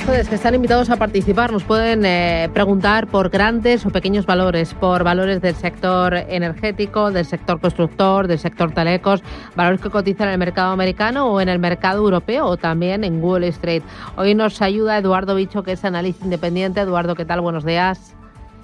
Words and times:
Ustedes 0.00 0.30
que 0.30 0.34
están 0.36 0.54
invitados 0.54 0.88
a 0.88 0.96
participar. 0.96 1.52
Nos 1.52 1.62
pueden 1.62 2.04
eh, 2.06 2.48
preguntar 2.54 3.06
por 3.06 3.28
grandes 3.28 3.84
o 3.84 3.90
pequeños 3.90 4.24
valores, 4.24 4.72
por 4.72 5.04
valores 5.04 5.42
del 5.42 5.54
sector 5.54 6.14
energético, 6.14 7.10
del 7.10 7.26
sector 7.26 7.60
constructor, 7.60 8.26
del 8.26 8.38
sector 8.38 8.72
telecos, 8.72 9.22
valores 9.54 9.80
que 9.80 9.90
cotizan 9.90 10.28
en 10.28 10.32
el 10.34 10.38
mercado 10.38 10.72
americano 10.72 11.30
o 11.30 11.40
en 11.40 11.50
el 11.50 11.58
mercado 11.58 11.98
europeo 11.98 12.46
o 12.46 12.56
también 12.56 13.04
en 13.04 13.22
Wall 13.22 13.44
Street. 13.44 13.82
Hoy 14.16 14.34
nos 14.34 14.62
ayuda 14.62 14.96
Eduardo 14.96 15.34
Bicho, 15.34 15.62
que 15.62 15.72
es 15.72 15.84
analista 15.84 16.24
independiente. 16.24 16.80
Eduardo, 16.80 17.14
¿qué 17.14 17.26
tal? 17.26 17.42
Buenos 17.42 17.64
días. 17.64 18.16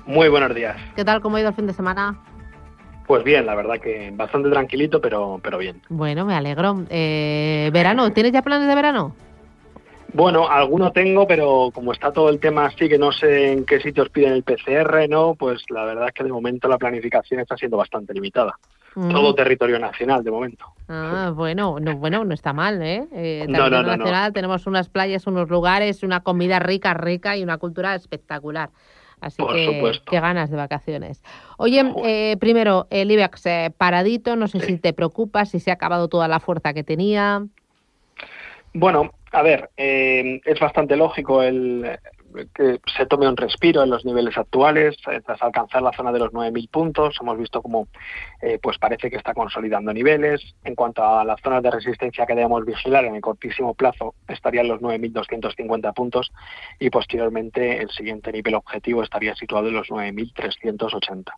Muy 0.06 0.28
buenos 0.28 0.54
días. 0.54 0.76
¿Qué 0.94 1.04
tal? 1.04 1.20
¿Cómo 1.20 1.36
ha 1.36 1.40
ido 1.40 1.50
el 1.50 1.54
fin 1.54 1.66
de 1.66 1.74
semana? 1.74 2.18
Pues 3.06 3.22
bien, 3.24 3.44
la 3.44 3.54
verdad 3.54 3.78
que 3.78 4.10
bastante 4.14 4.48
tranquilito, 4.48 5.00
pero, 5.02 5.38
pero 5.42 5.58
bien. 5.58 5.82
Bueno, 5.90 6.24
me 6.24 6.34
alegro. 6.34 6.84
Eh, 6.88 7.70
¿Verano? 7.74 8.10
¿Tienes 8.12 8.32
ya 8.32 8.42
planes 8.42 8.66
de 8.68 8.74
verano? 8.74 9.14
Bueno, 10.16 10.48
alguno 10.48 10.92
tengo, 10.92 11.26
pero 11.26 11.70
como 11.74 11.92
está 11.92 12.10
todo 12.10 12.30
el 12.30 12.40
tema 12.40 12.64
así, 12.64 12.88
que 12.88 12.96
no 12.96 13.12
sé 13.12 13.52
en 13.52 13.66
qué 13.66 13.80
sitios 13.80 14.08
piden 14.08 14.32
el 14.32 14.44
PCR, 14.44 15.06
¿no? 15.10 15.34
Pues 15.34 15.62
la 15.68 15.84
verdad 15.84 16.08
es 16.08 16.14
que 16.14 16.24
de 16.24 16.32
momento 16.32 16.68
la 16.68 16.78
planificación 16.78 17.40
está 17.40 17.54
siendo 17.54 17.76
bastante 17.76 18.14
limitada. 18.14 18.58
Mm. 18.94 19.10
Todo 19.10 19.34
territorio 19.34 19.78
nacional, 19.78 20.24
de 20.24 20.30
momento. 20.30 20.72
Ah, 20.88 21.32
bueno, 21.34 21.78
no, 21.78 21.98
bueno, 21.98 22.24
no 22.24 22.32
está 22.32 22.54
mal, 22.54 22.80
¿eh? 22.80 23.06
eh 23.12 23.44
territorio 23.46 23.82
nacional, 23.82 24.32
tenemos 24.32 24.66
unas 24.66 24.88
playas, 24.88 25.26
unos 25.26 25.50
lugares, 25.50 26.02
una 26.02 26.20
comida 26.20 26.60
rica, 26.60 26.94
rica 26.94 27.36
y 27.36 27.42
una 27.42 27.58
cultura 27.58 27.94
espectacular. 27.94 28.70
Así 29.20 29.42
que 29.46 30.00
qué 30.08 30.20
ganas 30.20 30.50
de 30.50 30.56
vacaciones. 30.56 31.22
Oye, 31.58 31.82
eh, 32.04 32.36
primero, 32.38 32.86
el 32.88 33.10
IBEX 33.10 33.46
eh, 33.46 33.74
paradito, 33.76 34.34
no 34.34 34.48
sé 34.48 34.60
si 34.60 34.78
te 34.78 34.94
preocupa, 34.94 35.44
si 35.44 35.60
se 35.60 35.70
ha 35.70 35.74
acabado 35.74 36.08
toda 36.08 36.26
la 36.26 36.40
fuerza 36.40 36.72
que 36.72 36.84
tenía. 36.84 37.46
Bueno, 38.78 39.10
a 39.32 39.40
ver, 39.40 39.70
eh, 39.78 40.38
es 40.44 40.60
bastante 40.60 40.96
lógico 40.96 41.42
el, 41.42 41.98
que 42.54 42.80
se 42.96 43.06
tome 43.06 43.28
un 43.28 43.36
respiro 43.36 43.82
en 43.82 43.90
los 43.90 44.04
niveles 44.04 44.36
actuales 44.36 44.96
eh, 45.10 45.20
tras 45.24 45.42
alcanzar 45.42 45.82
la 45.82 45.92
zona 45.92 46.12
de 46.12 46.18
los 46.18 46.32
9.000 46.32 46.70
puntos. 46.70 47.18
Hemos 47.20 47.38
visto 47.38 47.62
cómo 47.62 47.88
eh, 48.42 48.58
pues 48.62 48.78
parece 48.78 49.10
que 49.10 49.16
está 49.16 49.34
consolidando 49.34 49.92
niveles. 49.92 50.54
En 50.64 50.74
cuanto 50.74 51.04
a 51.04 51.24
las 51.24 51.40
zonas 51.40 51.62
de 51.62 51.70
resistencia 51.70 52.26
que 52.26 52.34
debemos 52.34 52.64
vigilar 52.64 53.04
en 53.04 53.14
el 53.14 53.20
cortísimo 53.20 53.74
plazo, 53.74 54.14
estarían 54.28 54.68
los 54.68 54.80
9.250 54.80 55.94
puntos 55.94 56.32
y 56.78 56.90
posteriormente 56.90 57.80
el 57.80 57.90
siguiente 57.90 58.32
nivel 58.32 58.54
objetivo 58.54 59.02
estaría 59.02 59.34
situado 59.34 59.68
en 59.68 59.74
los 59.74 59.88
9.380. 59.88 61.32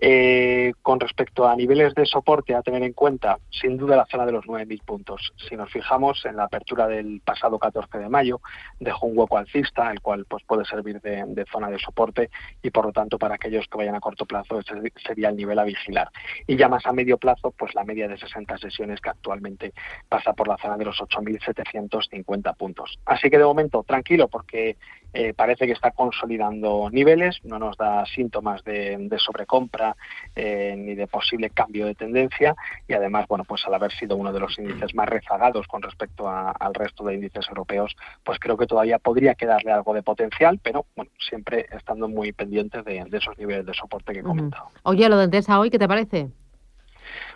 Eh, 0.00 0.72
con 0.82 1.00
respecto 1.00 1.48
a 1.48 1.56
niveles 1.56 1.94
de 1.94 2.06
soporte 2.06 2.54
a 2.54 2.62
tener 2.62 2.82
en 2.82 2.92
cuenta, 2.92 3.38
sin 3.50 3.76
duda 3.76 3.96
la 3.96 4.06
zona 4.06 4.26
de 4.26 4.32
los 4.32 4.44
9.000 4.44 4.82
puntos. 4.84 5.32
Si 5.48 5.56
nos 5.56 5.70
fijamos 5.70 6.24
en 6.24 6.36
la 6.36 6.44
apertura 6.44 6.86
del 6.86 7.20
pasado 7.24 7.58
14 7.58 7.98
de 7.98 8.08
mayo, 8.08 8.40
dejó 8.78 9.06
un 9.06 9.18
hueco 9.18 9.38
alcista, 9.38 9.90
el 9.90 10.00
cual 10.00 10.24
pues 10.28 10.44
puede 10.44 10.64
servir 10.64 11.00
de, 11.00 11.44
zona 11.50 11.70
de 11.70 11.78
soporte 11.78 12.30
y 12.62 12.70
por 12.70 12.86
lo 12.86 12.92
tanto 12.92 13.18
para 13.18 13.34
aquellos 13.34 13.66
que 13.68 13.78
vayan 13.78 13.94
a 13.94 14.00
corto 14.00 14.26
plazo 14.26 14.60
ese 14.60 14.74
sería 15.04 15.28
el 15.30 15.36
nivel 15.36 15.58
a 15.58 15.64
vigilar. 15.64 16.10
Y 16.46 16.56
ya 16.56 16.68
más 16.68 16.86
a 16.86 16.92
medio 16.92 17.18
plazo, 17.18 17.50
pues 17.52 17.74
la 17.74 17.84
media 17.84 18.08
de 18.08 18.18
60 18.18 18.58
sesiones 18.58 19.00
que 19.00 19.10
actualmente 19.10 19.72
pasa 20.08 20.32
por 20.32 20.48
la 20.48 20.56
zona 20.58 20.76
de 20.76 20.84
los 20.84 20.98
8.750 20.98 22.56
puntos. 22.56 22.98
Así 23.06 23.30
que 23.30 23.38
de 23.38 23.44
momento 23.44 23.84
tranquilo 23.84 24.28
porque 24.28 24.76
eh, 25.12 25.32
parece 25.34 25.66
que 25.66 25.72
está 25.72 25.90
consolidando 25.90 26.88
niveles, 26.90 27.38
no 27.44 27.58
nos 27.58 27.76
da 27.76 28.04
síntomas 28.06 28.62
de, 28.64 29.08
sobrecompra 29.18 29.96
eh, 30.36 30.74
ni 30.76 30.94
de 30.94 31.06
posible 31.06 31.50
cambio 31.50 31.86
de 31.86 31.94
tendencia 31.94 32.54
y 32.86 32.92
además, 32.92 33.26
bueno, 33.28 33.44
pues 33.44 33.64
al 33.66 33.74
haber 33.74 33.92
sido 33.92 34.16
uno 34.16 34.32
de 34.32 34.40
los 34.40 34.58
índices 34.58 34.94
más 34.94 35.08
rezagados 35.08 35.66
con 35.66 35.82
respecto 35.82 36.28
al 36.28 36.74
resto 36.74 37.04
de 37.04 37.14
índices 37.14 37.48
europeos, 37.48 37.96
pues 38.22 38.38
creo 38.38 38.56
que 38.56 38.66
todavía 38.66 38.98
podría 38.98 39.34
quedarle 39.34 39.72
algo 39.72 39.94
de 39.94 40.02
potencial, 40.02 40.60
pero 40.62 40.86
bueno, 40.94 41.10
siempre 41.18 41.66
estando 41.70 42.08
muy 42.08 42.32
pendiente 42.32 42.82
de, 42.82 43.06
esos 43.12 43.36
niveles 43.38 43.66
de 43.66 43.74
soporte 43.74 44.12
que 44.12 44.20
he 44.20 44.22
comentado. 44.22 44.68
Oye, 44.82 45.08
lo 45.08 45.16
de 45.16 45.24
Endesa 45.24 45.58
hoy, 45.58 45.70
¿qué 45.70 45.78
te 45.78 45.88
parece? 45.88 46.28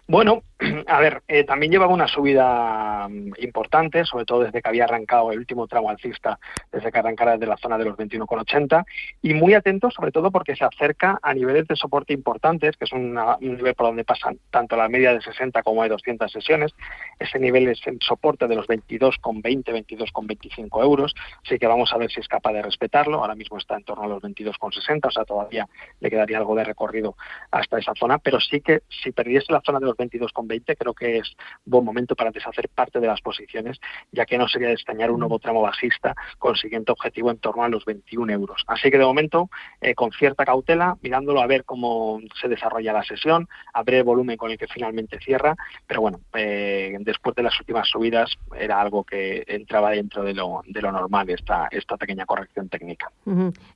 Bueno, 0.09 0.43
a 0.89 1.01
ver, 1.01 1.23
eh, 1.29 1.45
también 1.45 1.71
llevaba 1.71 1.93
una 1.93 2.09
subida 2.09 3.09
mm, 3.09 3.33
importante, 3.39 4.05
sobre 4.05 4.25
todo 4.25 4.41
desde 4.41 4.61
que 4.61 4.69
había 4.69 4.85
arrancado 4.85 5.33
el 5.33 5.39
último 5.39 5.67
tramo 5.67 5.91
alcista, 5.91 6.39
desde 6.71 6.91
que 6.91 6.99
arrancara 6.99 7.33
desde 7.33 7.47
la 7.47 7.57
zona 7.57 7.79
de 7.79 7.85
los 7.85 7.97
21,80, 7.97 8.85
y 9.23 9.35
muy 9.35 9.55
atento 9.55 9.91
sobre 9.91 10.11
todo 10.11 10.31
porque 10.31 10.57
se 10.57 10.65
acerca 10.65 11.19
a 11.23 11.35
niveles 11.35 11.67
de 11.69 11.77
soporte 11.77 12.13
importantes, 12.13 12.77
que 12.77 12.85
es 12.85 12.93
un 12.93 13.19
nivel 13.41 13.75
por 13.75 13.87
donde 13.87 14.05
pasan 14.05 14.39
tanto 14.51 14.77
la 14.77 14.89
media 14.89 15.15
de 15.15 15.21
60 15.21 15.63
como 15.63 15.83
de 15.83 15.91
200 15.91 16.31
sesiones. 16.31 16.73
Ese 17.19 17.39
nivel 17.39 17.69
es 17.69 17.81
el 17.87 17.99
soporte 18.01 18.49
de 18.49 18.57
los 18.57 18.67
22,20, 18.67 19.65
22,25 19.65 20.83
euros, 20.83 21.15
así 21.45 21.59
que 21.59 21.67
vamos 21.67 21.93
a 21.93 21.99
ver 21.99 22.11
si 22.11 22.21
es 22.21 22.29
capaz 22.29 22.53
de 22.53 22.63
respetarlo. 22.63 23.21
Ahora 23.21 23.35
mismo 23.35 23.57
está 23.57 23.77
en 23.77 23.85
torno 23.85 24.05
a 24.05 24.09
los 24.09 24.23
22,60, 24.23 25.07
o 25.07 25.11
sea, 25.11 25.25
todavía 25.25 25.69
le 26.01 26.11
quedaría 26.11 26.39
algo 26.39 26.55
de 26.57 26.65
recorrido 26.65 27.17
hasta 27.51 27.79
esa 27.79 27.93
zona, 27.95 28.19
pero 28.19 28.41
sí 28.41 28.61
que 28.61 28.83
si 29.03 29.13
perdiese 29.13 29.53
la 29.53 29.63
zona 29.65 29.79
de 29.79 29.87
los 29.87 29.92
22,20 29.97 30.77
creo 30.79 30.95
que 30.95 31.19
es 31.19 31.37
buen 31.65 31.85
momento 31.85 32.15
para 32.15 32.31
deshacer 32.31 32.69
parte 32.69 33.01
de 33.01 33.07
las 33.07 33.21
posiciones, 33.21 33.79
ya 34.11 34.27
que 34.27 34.39
no 34.39 34.49
sería 34.49 34.69
de 34.69 34.77
un 35.11 35.21
nuevo 35.21 35.39
tramo 35.39 35.63
bajista 35.63 36.15
con 36.39 36.57
siguiente 36.57 36.93
objetivo 36.93 37.31
en 37.31 37.39
torno 37.39 37.65
a 37.65 37.69
los 37.69 37.85
21 37.85 38.33
euros. 38.33 38.63
Así 38.67 38.91
que 38.91 38.99
de 38.99 39.05
momento, 39.05 39.51
eh, 39.81 39.95
con 39.95 40.11
cierta 40.13 40.45
cautela, 40.45 40.97
mirándolo 41.03 41.41
a 41.41 41.47
ver 41.47 41.65
cómo 41.65 42.21
se 42.41 42.49
desarrolla 42.49 42.93
la 42.93 43.03
sesión, 43.05 43.49
a 43.73 43.83
ver 43.83 43.97
el 43.97 44.05
volumen 44.05 44.37
con 44.37 44.51
el 44.51 44.59
que 44.59 44.67
finalmente 44.67 45.19
cierra, 45.19 45.57
pero 45.87 46.01
bueno, 46.01 46.21
eh, 46.35 46.97
después 47.01 47.35
de 47.37 47.43
las 47.43 47.59
últimas 47.59 47.89
subidas 47.89 48.37
era 48.59 48.81
algo 48.81 49.05
que 49.05 49.45
entraba 49.47 49.91
dentro 49.91 50.23
de 50.23 50.35
lo, 50.35 50.63
de 50.67 50.83
lo 50.83 50.93
normal 50.93 51.31
esta, 51.31 51.69
esta 51.71 51.97
pequeña 51.97 52.27
corrección 52.27 52.69
técnica. 52.69 53.11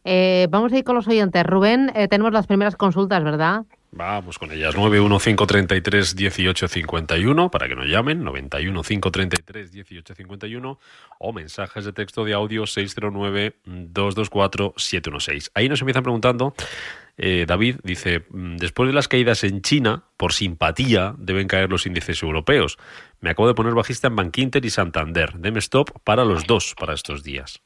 Eh, 0.04 0.47
vamos 0.50 0.72
a 0.72 0.78
ir 0.78 0.84
con 0.84 0.97
los 0.97 1.09
oyentes. 1.09 1.44
Rubén, 1.44 1.93
tenemos 2.10 2.33
las 2.33 2.47
primeras 2.47 2.77
consultas, 2.77 3.22
¿verdad? 3.22 3.65
Vamos 3.91 4.38
con 4.38 4.52
ellas. 4.52 4.74
915331851 4.74 7.50
para 7.50 7.69
que 7.69 7.74
nos 7.74 7.86
llamen. 7.86 8.24
915331851 8.24 10.78
o 11.19 11.32
mensajes 11.32 11.84
de 11.84 11.92
texto 11.92 12.24
de 12.24 12.32
audio 12.34 12.62
609224716. 12.64 15.50
Ahí 15.54 15.69
nos 15.69 15.80
empiezan 15.80 16.02
preguntando. 16.02 16.54
Eh, 17.19 17.47
David 17.48 17.76
dice, 17.82 18.26
mm, 18.28 18.56
después 18.56 18.88
de 18.88 18.92
las 18.92 19.08
caídas 19.08 19.42
en 19.44 19.62
China, 19.62 20.04
por 20.16 20.34
simpatía 20.34 21.14
deben 21.18 21.48
caer 21.48 21.70
los 21.70 21.86
índices 21.86 22.22
europeos. 22.22 22.76
Me 23.20 23.30
acabo 23.30 23.48
de 23.48 23.54
poner 23.54 23.72
bajista 23.74 24.08
en 24.08 24.16
Bankinter 24.16 24.62
y 24.64 24.70
Santander. 24.70 25.32
Deme 25.34 25.60
stop 25.60 25.92
para 26.04 26.24
los 26.24 26.47
dos 26.47 26.74
para 26.78 26.92
estos 26.92 27.22
días. 27.22 27.62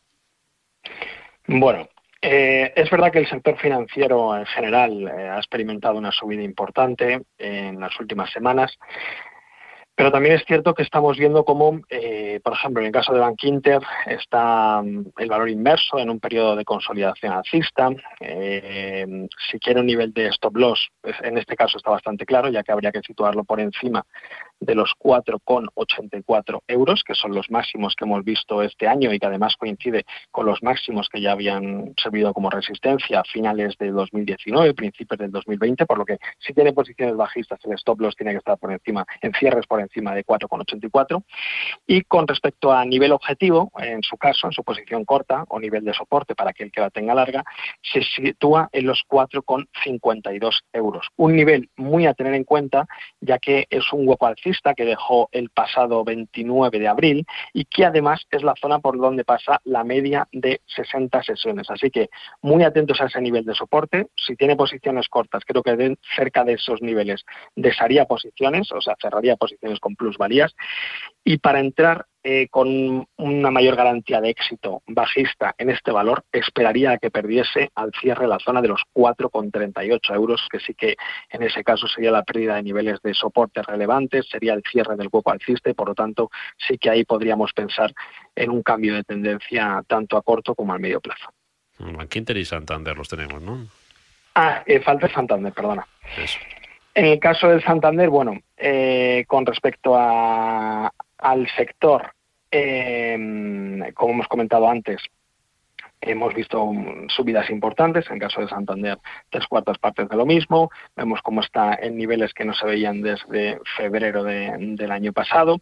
Bueno, 1.47 1.89
eh, 2.23 2.73
es 2.77 2.91
verdad 2.91 3.11
que 3.11 3.21
el 3.21 3.29
sector 3.29 3.57
financiero 3.59 4.37
en 4.37 4.45
general 4.47 5.09
eh, 5.09 5.29
ha 5.29 5.39
experimentado 5.39 5.97
una 5.97 6.13
subida 6.13 6.43
importante 6.43 7.23
en 7.39 7.81
las 7.81 7.99
últimas 7.99 8.31
semanas, 8.31 8.77
pero 9.95 10.13
también 10.13 10.35
es 10.35 10.45
cierto 10.47 10.75
que 10.75 10.83
estamos 10.83 11.17
viendo 11.17 11.45
cómo, 11.45 11.81
eh, 11.89 12.41
por 12.45 12.53
ejemplo, 12.53 12.83
en 12.83 12.89
el 12.89 12.93
caso 12.93 13.15
de 13.15 13.21
Bank 13.21 13.43
Inter 13.45 13.81
está 14.07 14.83
mm, 14.83 15.13
el 15.17 15.29
valor 15.29 15.49
inmerso 15.49 15.99
en 15.99 16.11
un 16.11 16.21
periodo 16.21 16.57
de 16.57 16.65
consolidación 16.65 17.33
alcista. 17.33 17.89
si 18.19 19.59
quiere 19.59 19.81
un 19.81 19.87
nivel 19.87 20.13
de 20.13 20.27
stop 20.29 20.57
loss, 20.57 20.91
pues, 21.01 21.17
en 21.23 21.39
este 21.39 21.57
caso 21.57 21.79
está 21.79 21.91
bastante 21.91 22.27
claro, 22.27 22.51
ya 22.51 22.63
que 22.63 22.73
habría 22.73 22.93
que 22.93 23.01
situarlo 23.01 23.45
por 23.45 23.61
encima 23.61 24.05
de 24.61 24.75
los 24.75 24.93
4,84 24.99 26.61
euros, 26.69 27.03
que 27.03 27.15
son 27.15 27.35
los 27.35 27.51
máximos 27.51 27.95
que 27.97 28.05
hemos 28.05 28.23
visto 28.25 28.63
este 28.63 28.87
año 28.87 29.13
y 29.13 29.19
que 29.19 29.27
además 29.27 29.57
coincide 29.57 30.05
con 30.31 30.47
los 30.47 30.63
máximos 30.63 31.09
que 31.09 31.21
ya 31.21 31.33
habían 31.33 31.95
servido 32.01 32.35
como 32.35 32.51
resistencia 32.51 33.21
a 33.21 33.25
finales 33.25 33.77
de 33.79 33.91
2019, 33.91 34.75
principios 34.75 35.19
del 35.19 35.31
2020, 35.31 35.87
por 35.87 35.99
lo 35.99 36.05
que 36.05 36.19
si 36.39 36.53
tiene 36.53 36.73
posiciones 36.73 37.17
bajistas 37.17 37.59
el 37.65 37.73
stop 37.73 38.01
loss 38.01 38.17
tiene 38.17 38.33
que 38.33 38.39
estar 38.39 38.59
por 38.59 38.71
encima, 38.71 39.07
en 39.23 39.33
cierres 39.33 39.67
por 39.67 39.81
encima 39.81 40.15
de 40.15 40.25
4,84. 40.25 41.23
Y 41.87 42.03
con 42.03 42.29
respecto 42.29 42.73
a 42.73 42.85
nivel 42.85 43.13
objetivo, 43.13 43.73
en 43.79 44.03
su 44.03 44.17
caso, 44.19 44.47
en 44.47 44.53
su 44.53 44.63
posición 44.63 45.05
corta 45.05 45.45
o 45.49 45.59
nivel 45.59 45.85
de 45.85 45.95
soporte 45.95 46.35
para 46.35 46.51
aquel 46.51 46.71
que 46.71 46.81
la 46.81 46.91
tenga 46.91 47.15
larga, 47.15 47.45
se 47.81 48.03
sitúa 48.03 48.69
en 48.73 48.87
los 48.87 49.05
4,52 49.09 50.61
euros. 50.73 51.09
Un 51.17 51.35
nivel 51.35 51.71
muy 51.77 52.07
a 52.07 52.15
tener 52.15 52.35
en 52.35 52.45
cuenta, 52.45 52.87
ya 53.21 53.39
que 53.39 53.67
es 53.71 53.91
un 53.93 54.07
hueco 54.07 54.27
alcista 54.27 54.50
que 54.77 54.85
dejó 54.85 55.29
el 55.33 55.51
pasado 55.51 56.05
29 56.05 56.79
de 56.79 56.89
abril 56.89 57.27
y 57.53 57.65
que 57.65 57.85
además 57.85 58.27
es 58.31 58.43
la 58.43 58.55
zona 58.61 58.79
por 58.79 58.99
donde 58.99 59.25
pasa 59.25 59.61
la 59.65 59.85
media 59.85 60.29
de 60.33 60.61
60 60.67 61.23
sesiones. 61.23 61.71
Así 61.71 61.91
que 61.91 62.09
muy 62.43 62.65
atentos 62.65 63.01
a 63.01 63.07
ese 63.07 63.21
nivel 63.21 63.45
de 63.45 63.55
soporte. 63.55 64.07
Si 64.17 64.37
tiene 64.37 64.57
posiciones 64.57 65.09
cortas, 65.09 65.43
creo 65.47 65.63
que 65.63 65.97
cerca 66.17 66.45
de 66.45 66.55
esos 66.55 66.83
niveles 66.83 67.25
desharía 67.57 68.05
posiciones, 68.05 68.71
o 68.73 68.81
sea, 68.81 68.97
cerraría 69.01 69.37
posiciones 69.37 69.81
con 69.81 69.97
plusvalías. 69.97 70.55
Y 71.25 71.39
para 71.39 71.61
entrar 71.61 72.07
eh, 72.23 72.49
con 72.51 73.07
una 73.17 73.51
mayor 73.51 73.77
garantía 73.77 74.21
de 74.21 74.31
éxito 74.31 74.83
bajista 74.87 75.55
en 75.57 75.71
este 75.71 75.91
valor, 75.91 76.25
esperaría 76.33 76.99
que 76.99 77.11
perdiese 77.11 77.71
al 77.75 77.93
cierre 78.01 78.27
la 78.27 78.39
zona 78.39 78.61
de 78.61 78.69
los 78.69 78.83
4,38 78.95 80.15
euros, 80.15 80.47
que 80.51 80.61
sí 80.61 80.75
que 80.75 80.97
en 81.31 81.43
ese 81.43 81.65
caso 81.65 81.89
sería 81.89 82.11
la 82.11 82.23
pérdida 82.23 82.57
de 82.57 82.63
niveles 82.63 83.01
de 83.03 83.15
soporte 83.15 83.63
relevantes, 83.63 84.29
sería 84.29 84.55
el 84.55 84.63
cierre 84.71 84.97
del 84.97 85.09
hueco 85.11 85.31
alcista 85.31 85.71
y 85.71 85.75
por 85.75 85.89
lo 85.89 85.95
tanto 85.95 86.31
sí 86.59 86.77
que 86.77 86.91
ahí 86.91 87.05
podríamos 87.05 87.53
pensar 87.53 87.93
en 88.35 88.51
un 88.51 88.63
cambio 88.63 88.95
de 88.95 89.05
tendencia 89.05 89.83
tanto 89.87 90.17
a 90.17 90.23
corto 90.23 90.55
como 90.55 90.75
a 90.75 90.79
medio 90.79 91.01
plazo. 91.01 91.31
Quinter 92.09 92.37
y 92.37 92.45
Santander 92.45 92.97
los 92.97 93.09
tenemos, 93.09 93.41
¿no? 93.41 93.67
Ah, 94.35 94.63
eh, 94.67 94.81
falta 94.81 95.09
Santander, 95.09 95.53
perdona. 95.53 95.87
En 96.95 97.07
el 97.07 97.19
caso 97.19 97.49
del 97.49 97.63
Santander, 97.63 98.11
bueno, 98.11 98.39
eh, 98.57 99.25
con 99.27 99.47
respecto 99.47 99.95
a, 99.97 100.93
al 101.21 101.49
sector, 101.57 102.13
em, 102.51 103.93
como 103.93 104.15
hemos 104.15 104.29
comentado 104.29 104.69
antes, 104.69 105.01
hemos 106.01 106.35
visto 106.35 106.73
subidas 107.09 107.51
importantes, 107.51 108.11
en 108.11 108.19
caso 108.19 108.41
de 108.41 108.49
Santander 108.49 108.99
tres 109.29 109.47
cuartas 109.47 109.79
partes 109.79 110.09
de 110.09 110.17
lo 110.17 110.25
mismo, 110.25 110.71
vemos 110.97 111.21
cómo 111.23 111.41
está 111.43 111.75
en 111.75 111.97
niveles 111.97 112.33
que 112.33 112.45
no 112.45 112.55
se 112.55 112.67
veían 112.67 113.03
desde 113.03 113.59
febrero 113.77 114.25
del 114.25 114.91
año 114.91 115.13
pasado. 115.13 115.61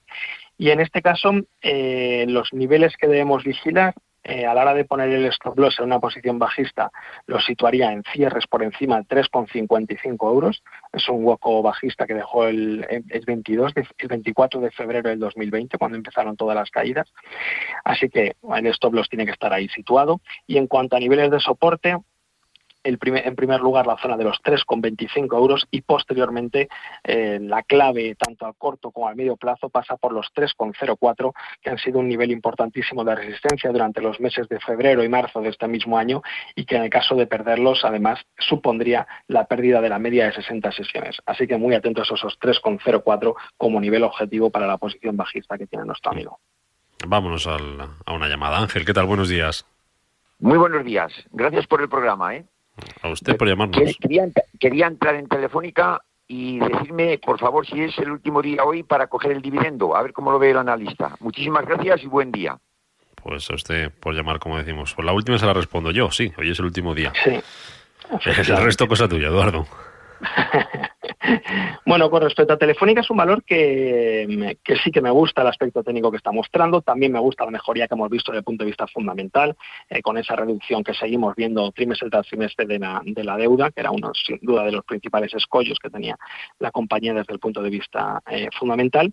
Y 0.57 0.71
en 0.71 0.81
este 0.81 1.03
caso 1.03 1.33
eh, 1.63 2.25
los 2.29 2.53
niveles 2.53 2.97
que 2.97 3.09
debemos 3.09 3.45
vigilar 3.45 3.95
eh, 4.29 4.45
a 4.45 4.53
la 4.53 4.61
hora 4.61 4.75
de 4.75 4.85
poner 4.85 5.09
el 5.09 5.25
stop 5.27 5.59
loss 5.59 5.79
en 5.79 5.87
una 5.87 6.01
posición 6.01 6.39
bajista, 6.39 6.91
lo 7.27 7.41
situaría 7.41 7.91
en 7.91 8.03
cierres 8.13 8.47
por 8.47 8.63
encima 8.63 8.99
de 8.99 9.05
3,55 9.05 10.31
euros. 10.31 10.63
Es 10.93 11.09
un 11.09 11.25
hueco 11.25 11.63
bajista 11.63 12.07
que 12.07 12.13
dejó 12.13 12.47
el, 12.47 12.87
el 12.91 13.25
22, 13.25 13.73
el 13.97 14.09
24 14.09 14.61
de 14.61 14.71
febrero 14.71 15.09
del 15.09 15.19
2020, 15.19 15.79
cuando 15.79 15.97
empezaron 15.97 16.37
todas 16.37 16.55
las 16.55 16.71
caídas. 16.71 17.11
Así 17.85 18.11
que 18.11 18.37
el 18.55 18.67
stop 18.67 18.93
loss 18.93 19.09
tiene 19.09 19.25
que 19.25 19.33
estar 19.33 19.51
ahí 19.51 19.67
situado. 19.71 20.21
Y 20.47 20.59
en 20.59 20.67
cuanto 20.67 20.97
a 20.97 21.01
niveles 21.01 21.31
de 21.31 21.41
soporte, 21.41 21.97
en 22.89 23.37
primer 23.37 23.61
lugar 23.61 23.87
la 23.87 23.97
zona 23.99 24.17
de 24.17 24.25
los 24.25 24.39
3,25 24.43 25.37
euros 25.37 25.67
y 25.71 25.83
posteriormente 25.83 26.69
eh, 27.05 27.39
la 27.41 27.63
clave 27.63 28.15
tanto 28.17 28.47
a 28.47 28.53
corto 28.55 28.91
como 28.91 29.09
a 29.09 29.15
medio 29.15 29.37
plazo 29.37 29.69
pasa 29.69 29.97
por 29.97 30.13
los 30.13 30.27
3,04 30.35 31.33
que 31.61 31.71
han 31.71 31.79
sido 31.79 31.99
un 31.99 32.09
nivel 32.09 32.31
importantísimo 32.31 33.05
de 33.05 33.15
resistencia 33.15 33.71
durante 33.71 34.01
los 34.01 34.21
meses 34.21 34.49
de 34.49 34.59
febrero 34.61 35.05
y 35.05 35.09
marzo 35.09 35.41
de 35.41 35.51
este 35.51 35.69
mismo 35.69 35.99
año 35.99 36.23
y 36.55 36.65
que 36.65 36.77
en 36.77 36.83
el 36.83 36.91
caso 36.91 37.15
de 37.15 37.27
perderlos 37.27 37.85
además 37.85 38.21
supondría 38.39 39.07
la 39.27 39.45
pérdida 39.45 39.81
de 39.81 39.89
la 39.89 39.99
media 39.99 40.27
de 40.27 40.33
60 40.33 40.73
sesiones. 40.73 41.19
Así 41.27 41.47
que 41.47 41.57
muy 41.57 41.75
atentos 41.75 42.11
a 42.11 42.15
esos 42.15 42.39
3,04 42.41 43.35
como 43.57 43.81
nivel 43.81 44.05
objetivo 44.05 44.51
para 44.51 44.67
la 44.67 44.79
posición 44.79 45.17
bajista 45.17 45.59
que 45.59 45.67
tiene 45.67 45.85
nuestro 45.85 46.13
amigo. 46.13 46.39
Vámonos 47.07 47.47
a 47.47 47.57
una 48.13 48.29
llamada. 48.29 48.59
Ángel, 48.59 48.85
¿qué 48.85 48.93
tal? 48.93 49.07
Buenos 49.07 49.29
días. 49.29 49.65
Muy 50.41 50.57
buenos 50.57 50.85
días. 50.85 51.13
Gracias 51.33 51.67
por 51.67 51.81
el 51.81 51.89
programa. 51.89 52.37
¿eh? 52.37 52.45
A 53.03 53.09
usted 53.09 53.37
por 53.37 53.49
llamarnos. 53.49 53.97
Quería, 54.59 54.87
entrar 54.87 55.15
en 55.15 55.29
Telefónica 55.29 56.01
y 56.27 56.59
decirme, 56.59 57.19
por 57.19 57.39
favor, 57.39 57.67
si 57.67 57.83
es 57.83 57.97
el 57.99 58.11
último 58.11 58.43
día 58.43 58.65
hoy 58.65 58.83
para 58.83 59.07
coger 59.07 59.33
el 59.33 59.43
dividendo, 59.43 59.97
a 59.97 60.03
ver 60.03 60.13
cómo 60.13 60.31
lo 60.31 60.39
ve 60.39 60.51
el 60.51 60.59
analista. 60.59 61.17
Muchísimas 61.21 61.65
gracias 61.67 62.03
y 62.03 62.07
buen 62.07 62.31
día. 62.31 62.59
Pues 63.23 63.51
a 63.51 63.55
usted 63.55 63.91
por 63.99 64.15
llamar, 64.15 64.39
como 64.39 64.59
decimos. 64.59 64.95
Pues 64.95 65.05
la 65.05 65.13
última 65.13 65.39
se 65.39 65.47
la 65.47 65.55
respondo 65.55 65.91
yo, 65.91 66.11
sí, 66.11 66.33
hoy 66.39 66.51
es 66.51 66.59
el 66.59 66.67
último 66.67 66.95
día. 66.95 67.13
Sí. 67.25 67.41
El 68.51 68.65
resto 68.65 68.89
cosa 68.89 69.09
tuya, 69.09 69.29
Eduardo. 69.29 69.67
bueno, 71.87 72.11
con 72.11 72.23
respecto 72.23 72.53
a 72.53 72.59
Telefónica 72.59 73.01
es 73.01 73.11
un 73.11 73.17
valor 73.17 73.43
que, 73.45 74.57
sí 74.83 74.91
que 74.91 75.01
me 75.01 75.11
gusta 75.11 75.43
el 75.43 75.49
aspecto 75.49 75.83
técnico 75.83 76.11
que 76.11 76.17
está 76.17 76.33
mostrando, 76.33 76.83
también 76.83 77.13
me 77.13 77.19
gusta 77.19 77.45
la 77.45 77.51
mejoría 77.51 77.87
que 77.89 77.95
hemos 77.95 78.11
visto 78.11 78.33
desde 78.33 78.41
el 78.41 78.45
punto 78.45 78.65
de 78.65 78.71
vista 78.71 78.87
fundamental, 78.87 79.57
eh, 79.89 80.03
con 80.03 80.19
esa 80.19 80.37
reducción 80.37 80.83
que 80.83 80.95
seguimos 80.95 81.35
viendo 81.37 81.71
trimestre 81.73 82.11
tras 82.11 82.27
trimestre 82.27 82.67
de 82.67 82.79
la, 82.79 83.01
de 83.05 83.25
la 83.25 83.37
deuda, 83.37 83.71
que 83.71 83.81
era 83.81 83.91
uno 83.91 84.13
sin 84.15 84.39
duda 84.43 84.65
de 84.65 84.73
los 84.73 84.85
principales 84.85 85.33
escollos 85.35 85.79
que 85.79 85.91
tenía 85.91 86.17
la 86.59 86.71
compañía 86.71 87.15
desde 87.15 87.33
el 87.33 87.39
punto 87.39 87.63
de 87.63 87.71
vista 87.71 88.23
eh, 88.31 88.49
fundamental. 88.59 89.13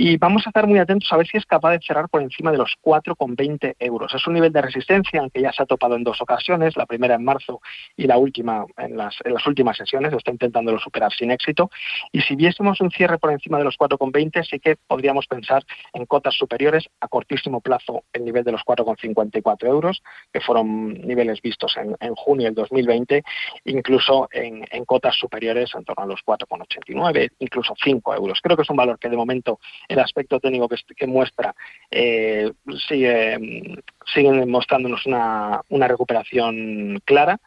Y 0.00 0.16
vamos 0.16 0.46
a 0.46 0.50
estar 0.50 0.68
muy 0.68 0.78
atentos 0.78 1.12
a 1.12 1.16
ver 1.16 1.26
si 1.26 1.38
es 1.38 1.44
capaz 1.44 1.72
de 1.72 1.80
cerrar 1.84 2.08
por 2.08 2.22
encima 2.22 2.52
de 2.52 2.56
los 2.56 2.76
4,20 2.84 3.74
euros. 3.80 4.14
Es 4.14 4.24
un 4.28 4.34
nivel 4.34 4.52
de 4.52 4.62
resistencia 4.62 5.18
aunque 5.18 5.42
ya 5.42 5.50
se 5.50 5.64
ha 5.64 5.66
topado 5.66 5.96
en 5.96 6.04
dos 6.04 6.22
ocasiones, 6.22 6.76
la 6.76 6.86
primera 6.86 7.16
en 7.16 7.24
marzo 7.24 7.60
y 7.96 8.06
la 8.06 8.16
última 8.16 8.64
en 8.76 8.96
las, 8.96 9.16
últimas 9.44 9.76
sesiones, 9.76 10.12
está 10.12 10.30
intentándolo 10.30 10.78
superar 10.78 11.12
sin 11.12 11.32
éxito. 11.32 11.68
Y 12.12 12.20
si 12.20 12.36
viésemos 12.36 12.80
un 12.80 12.92
cierre 12.92 13.18
por 13.18 13.32
encima 13.32 13.58
de 13.58 13.64
los 13.64 13.76
4,20, 13.76 14.48
sí 14.48 14.60
que 14.60 14.76
podríamos 14.76 15.26
pensar 15.26 15.64
en 15.92 16.06
cotas 16.06 16.36
superiores 16.36 16.88
a 17.00 17.08
cortísimo 17.08 17.60
plazo 17.60 18.04
el 18.12 18.24
nivel 18.24 18.44
de 18.44 18.52
los 18.52 18.60
4,54 18.60 19.66
euros, 19.66 20.00
que 20.32 20.40
fueron 20.40 20.92
niveles 20.92 21.42
vistos 21.42 21.76
en, 21.76 21.96
en 21.98 22.14
junio 22.14 22.44
del 22.44 22.54
2020, 22.54 23.24
incluso 23.64 24.28
en, 24.30 24.64
en 24.70 24.84
cotas 24.84 25.16
superiores 25.16 25.74
en 25.74 25.82
torno 25.82 26.04
a 26.04 26.06
los 26.06 26.20
4,89, 26.24 27.32
incluso 27.40 27.74
5 27.82 28.14
euros. 28.14 28.38
Creo 28.40 28.56
que 28.56 28.62
es 28.62 28.70
un 28.70 28.76
valor 28.76 28.96
que 29.00 29.08
de 29.08 29.16
momento 29.16 29.58
el 29.88 29.98
aspecto 29.98 30.38
técnico 30.38 30.68
que, 30.68 31.06
muestra 31.06 31.54
eh, 31.90 32.52
sigue, 32.86 33.80
siguen 34.12 34.50
mostrándonos 34.50 35.06
una, 35.06 35.62
una 35.68 35.88
recuperación 35.88 37.00
clara 37.04 37.40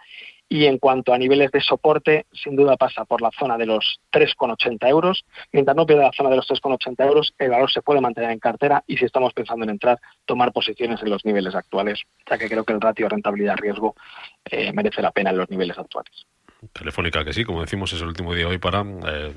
y 0.51 0.65
en 0.65 0.79
cuanto 0.79 1.13
a 1.13 1.17
niveles 1.17 1.49
de 1.51 1.61
soporte, 1.61 2.25
sin 2.33 2.57
duda 2.57 2.75
pasa 2.75 3.05
por 3.05 3.21
la 3.21 3.31
zona 3.31 3.57
de 3.57 3.65
los 3.65 4.01
3,80 4.11 4.85
euros. 4.89 5.23
Mientras 5.53 5.77
no 5.77 5.85
pierda 5.85 6.03
la 6.03 6.11
zona 6.11 6.29
de 6.29 6.35
los 6.35 6.45
3,80 6.45 7.07
euros, 7.07 7.33
el 7.39 7.51
valor 7.51 7.71
se 7.71 7.81
puede 7.81 8.01
mantener 8.01 8.31
en 8.31 8.39
cartera 8.39 8.83
y 8.85 8.97
si 8.97 9.05
estamos 9.05 9.31
pensando 9.31 9.63
en 9.63 9.69
entrar, 9.69 9.97
tomar 10.25 10.51
posiciones 10.51 11.01
en 11.03 11.09
los 11.09 11.23
niveles 11.23 11.55
actuales, 11.55 12.01
ya 12.29 12.37
que 12.37 12.49
creo 12.49 12.65
que 12.65 12.73
el 12.73 12.81
ratio 12.81 13.07
rentabilidad-riesgo 13.07 13.95
eh, 14.43 14.73
merece 14.73 15.01
la 15.01 15.11
pena 15.11 15.29
en 15.29 15.37
los 15.37 15.49
niveles 15.49 15.77
actuales. 15.77 16.27
Telefónica 16.73 17.23
que 17.23 17.31
sí, 17.31 17.45
como 17.45 17.61
decimos, 17.61 17.93
es 17.93 18.01
el 18.01 18.09
último 18.09 18.35
día 18.35 18.49
hoy 18.49 18.57
para 18.57 18.81
eh, 18.81 19.31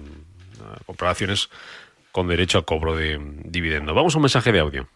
con 2.15 2.29
derecho 2.29 2.59
a 2.59 2.63
cobro 2.63 2.95
de 2.95 3.21
dividendo. 3.45 3.93
Vamos 3.93 4.15
a 4.15 4.19
un 4.19 4.23
mensaje 4.23 4.53
de 4.53 4.61
audio. 4.61 4.87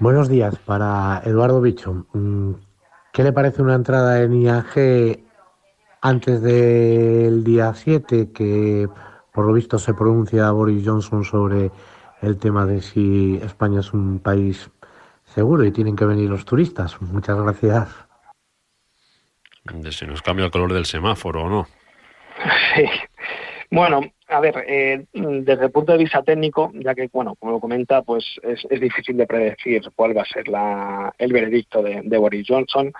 Buenos 0.00 0.28
días, 0.28 0.58
para 0.58 1.22
Eduardo 1.24 1.60
Bicho. 1.60 2.04
Mm, 2.12 2.54
¿Qué 3.12 3.22
le 3.22 3.32
parece 3.32 3.62
una 3.62 3.76
entrada 3.76 4.20
en 4.20 4.42
IAG 4.42 5.20
antes 6.02 6.42
del 6.42 7.44
día 7.44 7.72
7, 7.72 8.32
que 8.34 8.88
por 9.32 9.46
lo 9.46 9.52
visto 9.52 9.78
se 9.78 9.94
pronuncia 9.94 10.50
Boris 10.50 10.84
Johnson 10.84 11.24
sobre 11.24 11.70
el 12.22 12.38
tema 12.38 12.66
de 12.66 12.82
si 12.82 13.38
España 13.40 13.78
es 13.78 13.92
un 13.92 14.18
país 14.18 14.68
seguro 15.26 15.64
y 15.64 15.70
tienen 15.70 15.94
que 15.94 16.06
venir 16.06 16.28
los 16.28 16.44
turistas? 16.44 17.00
Muchas 17.00 17.40
gracias. 17.40 17.88
De 19.62 19.92
si 19.92 20.06
nos 20.06 20.22
cambia 20.22 20.46
el 20.46 20.50
color 20.50 20.72
del 20.72 20.86
semáforo 20.86 21.44
o 21.44 21.48
no. 21.48 21.68
Sí. 22.74 22.84
Bueno, 23.70 24.00
a 24.28 24.40
ver, 24.40 24.64
eh, 24.66 25.06
desde 25.12 25.64
el 25.64 25.70
punto 25.70 25.92
de 25.92 25.98
vista 25.98 26.22
técnico, 26.22 26.70
ya 26.74 26.94
que, 26.94 27.08
bueno, 27.12 27.34
como 27.36 27.52
lo 27.52 27.60
comenta, 27.60 28.02
pues 28.02 28.24
es, 28.42 28.80
difícil 28.80 29.16
de 29.16 29.26
predecir 29.26 29.82
cuál 29.94 30.16
va 30.16 30.22
a 30.22 30.26
ser 30.26 30.48
la, 30.48 31.14
el 31.18 31.32
veredicto 31.32 31.82
de 31.82 32.18
Boris 32.18 32.46
Johnson. 32.48 32.92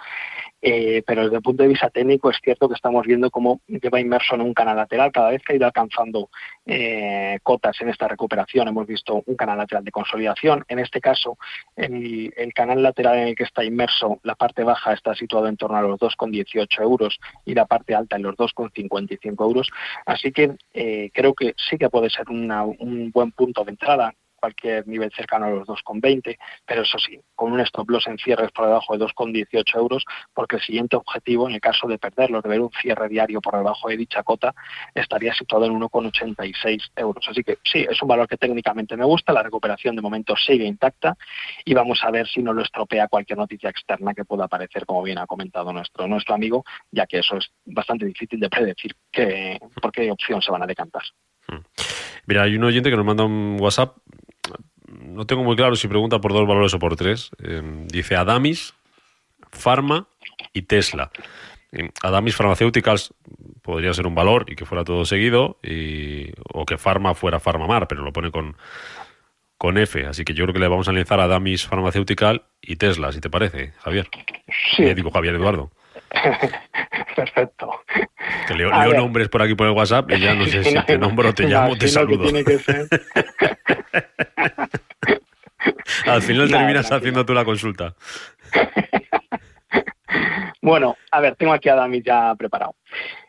Eh, 0.68 1.04
pero 1.06 1.22
desde 1.22 1.36
el 1.36 1.42
punto 1.42 1.62
de 1.62 1.68
vista 1.68 1.90
técnico 1.90 2.28
es 2.28 2.38
cierto 2.42 2.68
que 2.68 2.74
estamos 2.74 3.06
viendo 3.06 3.30
cómo 3.30 3.60
lleva 3.68 4.00
inmerso 4.00 4.34
en 4.34 4.40
un 4.40 4.52
canal 4.52 4.76
lateral 4.76 5.12
cada 5.12 5.30
vez 5.30 5.40
que 5.44 5.52
ha 5.52 5.56
ido 5.56 5.64
alcanzando 5.64 6.28
eh, 6.64 7.38
cotas 7.44 7.80
en 7.82 7.90
esta 7.90 8.08
recuperación. 8.08 8.66
Hemos 8.66 8.84
visto 8.84 9.22
un 9.26 9.36
canal 9.36 9.58
lateral 9.58 9.84
de 9.84 9.92
consolidación. 9.92 10.64
En 10.66 10.80
este 10.80 11.00
caso, 11.00 11.38
el, 11.76 12.32
canal 12.52 12.82
lateral 12.82 13.16
en 13.16 13.28
el 13.28 13.36
que 13.36 13.44
está 13.44 13.62
inmerso, 13.62 14.18
la 14.24 14.34
parte 14.34 14.64
baja 14.64 14.92
está 14.92 15.14
situado 15.14 15.46
en 15.46 15.56
torno 15.56 15.76
a 15.76 15.82
los 15.82 16.00
2,18 16.00 16.82
euros 16.82 17.16
y 17.44 17.54
la 17.54 17.66
parte 17.66 17.94
alta 17.94 18.16
en 18.16 18.24
los 18.24 18.34
2,55 18.34 19.44
euros. 19.44 19.70
Así 20.04 20.32
que 20.32 20.56
eh, 20.74 21.12
creo 21.14 21.32
que 21.34 21.54
sí 21.56 21.78
que 21.78 21.90
puede 21.90 22.10
ser 22.10 22.28
un 22.28 23.12
buen 23.12 23.30
punto 23.30 23.62
de 23.62 23.70
entrada 23.70 24.12
cualquier 24.46 24.86
nivel 24.86 25.10
cercano 25.12 25.46
a 25.46 25.50
los 25.50 25.66
2,20, 25.66 26.38
pero 26.64 26.82
eso 26.82 26.98
sí, 26.98 27.18
con 27.34 27.52
un 27.52 27.60
stop 27.60 27.90
loss 27.90 28.06
en 28.06 28.16
cierres 28.16 28.52
por 28.52 28.66
debajo 28.66 28.96
de 28.96 29.04
2,18 29.04 29.76
euros, 29.76 30.04
porque 30.32 30.56
el 30.56 30.62
siguiente 30.62 30.94
objetivo, 30.94 31.48
en 31.48 31.56
el 31.56 31.60
caso 31.60 31.88
de 31.88 31.98
perderlo, 31.98 32.40
de 32.40 32.48
ver 32.48 32.60
un 32.60 32.70
cierre 32.80 33.08
diario 33.08 33.40
por 33.40 33.56
debajo 33.56 33.88
de 33.88 33.96
dicha 33.96 34.22
cota, 34.22 34.54
estaría 34.94 35.34
situado 35.34 35.66
en 35.66 35.72
1,86 35.80 36.92
euros. 36.94 37.26
Así 37.28 37.42
que 37.42 37.58
sí, 37.64 37.84
es 37.88 38.00
un 38.00 38.08
valor 38.08 38.28
que 38.28 38.36
técnicamente 38.36 38.96
me 38.96 39.04
gusta, 39.04 39.32
la 39.32 39.42
recuperación 39.42 39.96
de 39.96 40.02
momento 40.02 40.36
sigue 40.36 40.64
intacta 40.64 41.16
y 41.64 41.74
vamos 41.74 41.98
a 42.04 42.10
ver 42.12 42.28
si 42.28 42.40
no 42.40 42.52
lo 42.52 42.62
estropea 42.62 43.08
cualquier 43.08 43.38
noticia 43.38 43.70
externa 43.70 44.14
que 44.14 44.24
pueda 44.24 44.44
aparecer, 44.44 44.86
como 44.86 45.02
bien 45.02 45.18
ha 45.18 45.26
comentado 45.26 45.72
nuestro, 45.72 46.06
nuestro 46.06 46.36
amigo, 46.36 46.64
ya 46.92 47.06
que 47.06 47.18
eso 47.18 47.36
es 47.36 47.50
bastante 47.64 48.06
difícil 48.06 48.38
de 48.38 48.48
predecir 48.48 48.94
que, 49.10 49.58
por 49.82 49.90
qué 49.90 50.08
opción 50.12 50.40
se 50.40 50.52
van 50.52 50.62
a 50.62 50.66
decantar. 50.66 51.02
Hmm. 51.48 51.64
Mira, 52.26 52.42
hay 52.42 52.56
un 52.56 52.64
oyente 52.64 52.90
que 52.90 52.96
nos 52.96 53.06
manda 53.06 53.24
un 53.24 53.56
WhatsApp 53.60 53.96
no 54.88 55.26
tengo 55.26 55.42
muy 55.42 55.56
claro 55.56 55.76
si 55.76 55.88
pregunta 55.88 56.20
por 56.20 56.32
dos 56.32 56.46
valores 56.46 56.74
o 56.74 56.78
por 56.78 56.96
tres. 56.96 57.30
Eh, 57.42 57.62
dice 57.86 58.16
Adamis, 58.16 58.74
Pharma 59.50 60.08
y 60.52 60.62
Tesla. 60.62 61.10
Eh, 61.72 61.90
Adamis 62.02 62.36
Pharmaceuticals 62.36 63.14
podría 63.62 63.92
ser 63.92 64.06
un 64.06 64.14
valor 64.14 64.46
y 64.48 64.56
que 64.56 64.64
fuera 64.64 64.84
todo 64.84 65.04
seguido, 65.04 65.58
o 66.52 66.66
que 66.66 66.78
Pharma 66.78 67.14
fuera 67.14 67.40
Pharmamar, 67.40 67.88
pero 67.88 68.02
lo 68.02 68.12
pone 68.12 68.30
con, 68.30 68.56
con 69.58 69.78
F. 69.78 70.06
Así 70.06 70.24
que 70.24 70.34
yo 70.34 70.44
creo 70.44 70.54
que 70.54 70.60
le 70.60 70.68
vamos 70.68 70.88
a 70.88 70.92
lanzar 70.92 71.20
a 71.20 71.26
Damis 71.26 71.66
Farmacéutica 71.66 72.42
y 72.60 72.76
Tesla, 72.76 73.12
si 73.12 73.20
te 73.20 73.30
parece, 73.30 73.72
Javier. 73.78 74.08
Sí. 74.76 74.84
Eh, 74.84 74.94
digo 74.94 75.10
Javier 75.10 75.34
Eduardo. 75.34 75.70
Perfecto. 77.16 77.70
Que 78.46 78.54
leo, 78.54 78.70
leo 78.70 78.94
nombres 78.94 79.28
por 79.28 79.42
aquí 79.42 79.54
por 79.54 79.66
el 79.66 79.72
WhatsApp 79.72 80.10
y 80.12 80.20
ya 80.20 80.34
no 80.34 80.46
sé 80.46 80.64
si 80.70 80.74
te 80.84 80.98
nombro, 80.98 81.32
te 81.32 81.44
llamo, 81.44 81.76
te 81.76 81.88
saludo. 81.88 82.24
Que 82.24 82.32
tiene 82.32 82.44
que 82.44 82.58
ser. 82.58 82.88
Al 86.06 86.22
final 86.22 86.50
terminas 86.50 86.90
haciendo 86.92 87.24
tú 87.26 87.34
la 87.34 87.44
consulta. 87.44 87.94
bueno, 90.62 90.96
a 91.10 91.20
ver, 91.20 91.34
tengo 91.36 91.52
aquí 91.52 91.68
a 91.68 91.74
Damis 91.74 92.04
ya 92.04 92.34
preparado. 92.36 92.74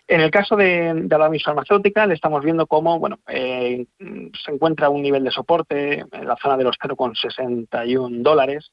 En 0.08 0.22
el 0.22 0.32
caso 0.32 0.56
de, 0.56 0.94
de 0.94 1.16
Adamis 1.16 1.44
Farmacéutica, 1.44 2.08
le 2.08 2.14
estamos 2.14 2.44
viendo 2.44 2.66
cómo 2.66 2.98
bueno, 2.98 3.20
eh, 3.28 3.86
se 4.00 4.52
encuentra 4.52 4.90
un 4.90 5.02
nivel 5.02 5.24
de 5.26 5.32
soporte 5.32 6.00
en 6.00 6.28
la 6.28 6.38
zona 6.38 6.56
de 6.56 6.64
los 6.64 6.78
0,61 6.80 8.22
dólares, 8.22 8.72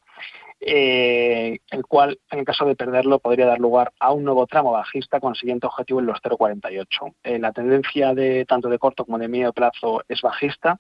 eh, 0.67 1.59
el 1.71 1.85
cual, 1.87 2.19
en 2.31 2.41
el 2.41 2.45
caso 2.45 2.65
de 2.65 2.77
perderlo, 2.77 3.19
podría 3.19 3.47
dar 3.47 3.59
lugar 3.59 3.93
a 3.99 4.13
un 4.13 4.25
nuevo 4.25 4.47
tramo 4.47 4.73
bajista 4.73 5.21
con 5.21 5.31
el 5.31 5.37
siguiente 5.37 5.67
objetivo 5.67 6.01
en 6.01 6.07
los 6.07 6.19
0,48. 6.23 7.15
Eh, 7.23 7.39
la 7.39 7.53
tendencia 7.53 8.15
de 8.15 8.45
tanto 8.47 8.69
de 8.69 8.79
corto 8.79 9.05
como 9.05 9.19
de 9.19 9.29
medio 9.29 9.53
plazo 9.53 10.03
es 10.09 10.21
bajista, 10.23 10.79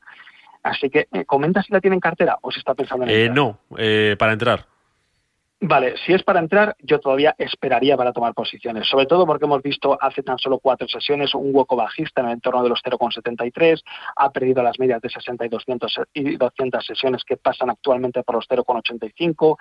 así 0.62 0.90
que 0.90 1.08
eh, 1.12 1.24
comenta 1.24 1.62
si 1.62 1.72
la 1.72 1.80
tiene 1.80 1.94
en 1.94 2.00
cartera 2.00 2.38
o 2.40 2.50
si 2.50 2.58
está 2.58 2.74
pensando 2.74 3.04
en 3.04 3.10
eh, 3.10 3.28
No, 3.28 3.58
para 4.18 4.32
entrar. 4.32 4.73
Vale, 5.60 5.94
si 6.04 6.12
es 6.12 6.22
para 6.22 6.40
entrar, 6.40 6.76
yo 6.80 7.00
todavía 7.00 7.34
esperaría 7.38 7.96
para 7.96 8.12
tomar 8.12 8.34
posiciones, 8.34 8.86
sobre 8.86 9.06
todo 9.06 9.24
porque 9.24 9.46
hemos 9.46 9.62
visto 9.62 9.96
hace 9.98 10.22
tan 10.22 10.38
solo 10.38 10.58
cuatro 10.58 10.86
sesiones 10.88 11.34
un 11.34 11.54
hueco 11.54 11.76
bajista 11.76 12.20
en 12.20 12.26
el 12.26 12.32
entorno 12.34 12.62
de 12.62 12.68
los 12.68 12.82
0,73, 12.82 13.80
ha 14.16 14.30
perdido 14.30 14.62
las 14.62 14.78
medias 14.78 15.00
de 15.00 15.08
60 15.08 15.46
y 15.46 15.48
200, 15.48 16.00
y 16.12 16.36
200 16.36 16.84
sesiones 16.84 17.24
que 17.24 17.36
pasan 17.36 17.70
actualmente 17.70 18.22
por 18.24 18.34
los 18.34 18.48
0,85. 18.48 19.56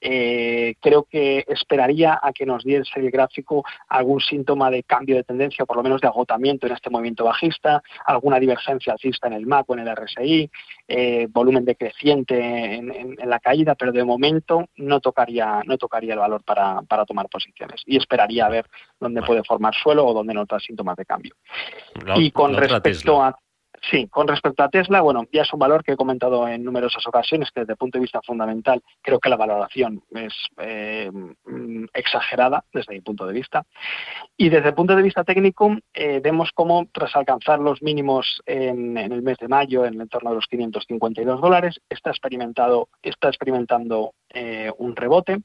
Eh, 0.00 0.74
creo 0.80 1.04
que 1.04 1.44
esperaría 1.48 2.18
a 2.20 2.32
que 2.32 2.44
nos 2.44 2.62
diese 2.62 3.00
el 3.00 3.10
gráfico 3.10 3.64
algún 3.88 4.20
síntoma 4.20 4.70
de 4.70 4.82
cambio 4.82 5.16
de 5.16 5.24
tendencia, 5.24 5.64
por 5.64 5.76
lo 5.76 5.82
menos 5.82 6.00
de 6.00 6.08
agotamiento 6.08 6.66
en 6.66 6.74
este 6.74 6.90
movimiento 6.90 7.24
bajista, 7.24 7.82
alguna 8.04 8.38
divergencia 8.40 8.92
alcista 8.92 9.28
en 9.28 9.34
el 9.34 9.46
MAC 9.46 9.70
o 9.70 9.74
en 9.74 9.88
el 9.88 9.96
RSI, 9.96 10.50
eh, 10.88 11.26
volumen 11.30 11.64
decreciente 11.64 12.36
en, 12.38 12.92
en, 12.92 13.16
en 13.18 13.30
la 13.30 13.40
caída, 13.40 13.74
pero 13.74 13.92
de 13.92 14.04
momento 14.04 14.68
no 14.76 15.00
tocaría 15.00 15.60
no 15.64 15.78
tocaría 15.78 16.14
el 16.14 16.20
valor 16.20 16.42
para, 16.44 16.82
para 16.82 17.04
tomar 17.04 17.28
posiciones. 17.28 17.82
Y 17.86 17.96
esperaría 17.96 18.46
a 18.46 18.50
ver 18.50 18.66
dónde 19.00 19.22
puede 19.22 19.42
formar 19.42 19.74
suelo 19.74 20.06
o 20.06 20.14
dónde 20.14 20.34
nota 20.34 20.58
síntomas 20.60 20.96
de 20.96 21.04
cambio. 21.04 21.34
La, 22.04 22.18
y 22.18 22.30
con 22.30 22.54
respecto 22.54 23.22
a 23.22 23.36
Sí, 23.82 24.08
con 24.08 24.26
respecto 24.26 24.62
a 24.62 24.68
Tesla, 24.68 25.00
bueno, 25.00 25.24
ya 25.32 25.42
es 25.42 25.52
un 25.52 25.58
valor 25.58 25.84
que 25.84 25.92
he 25.92 25.96
comentado 25.96 26.48
en 26.48 26.64
numerosas 26.64 27.06
ocasiones 27.06 27.50
que 27.50 27.60
desde 27.60 27.74
el 27.74 27.76
punto 27.78 27.98
de 27.98 28.02
vista 28.02 28.20
fundamental 28.22 28.82
creo 29.02 29.20
que 29.20 29.28
la 29.28 29.36
valoración 29.36 30.02
es 30.14 30.34
eh, 30.58 31.10
exagerada 31.94 32.64
desde 32.72 32.94
mi 32.94 33.00
punto 33.00 33.26
de 33.26 33.32
vista. 33.32 33.64
Y 34.36 34.48
desde 34.48 34.68
el 34.68 34.74
punto 34.74 34.96
de 34.96 35.02
vista 35.02 35.24
técnico 35.24 35.76
eh, 35.94 36.20
vemos 36.22 36.50
cómo 36.54 36.86
tras 36.92 37.14
alcanzar 37.16 37.60
los 37.60 37.82
mínimos 37.82 38.42
en, 38.46 38.96
el 38.96 39.22
mes 39.22 39.38
de 39.38 39.48
mayo 39.48 39.84
en 39.84 39.94
el 39.94 40.00
entorno 40.02 40.30
de 40.30 40.36
los 40.36 40.46
552 40.46 41.40
dólares 41.40 41.80
está, 41.88 42.10
experimentado, 42.10 42.88
está 43.02 43.28
experimentando 43.28 44.12
eh, 44.30 44.70
un 44.78 44.96
rebote. 44.96 45.38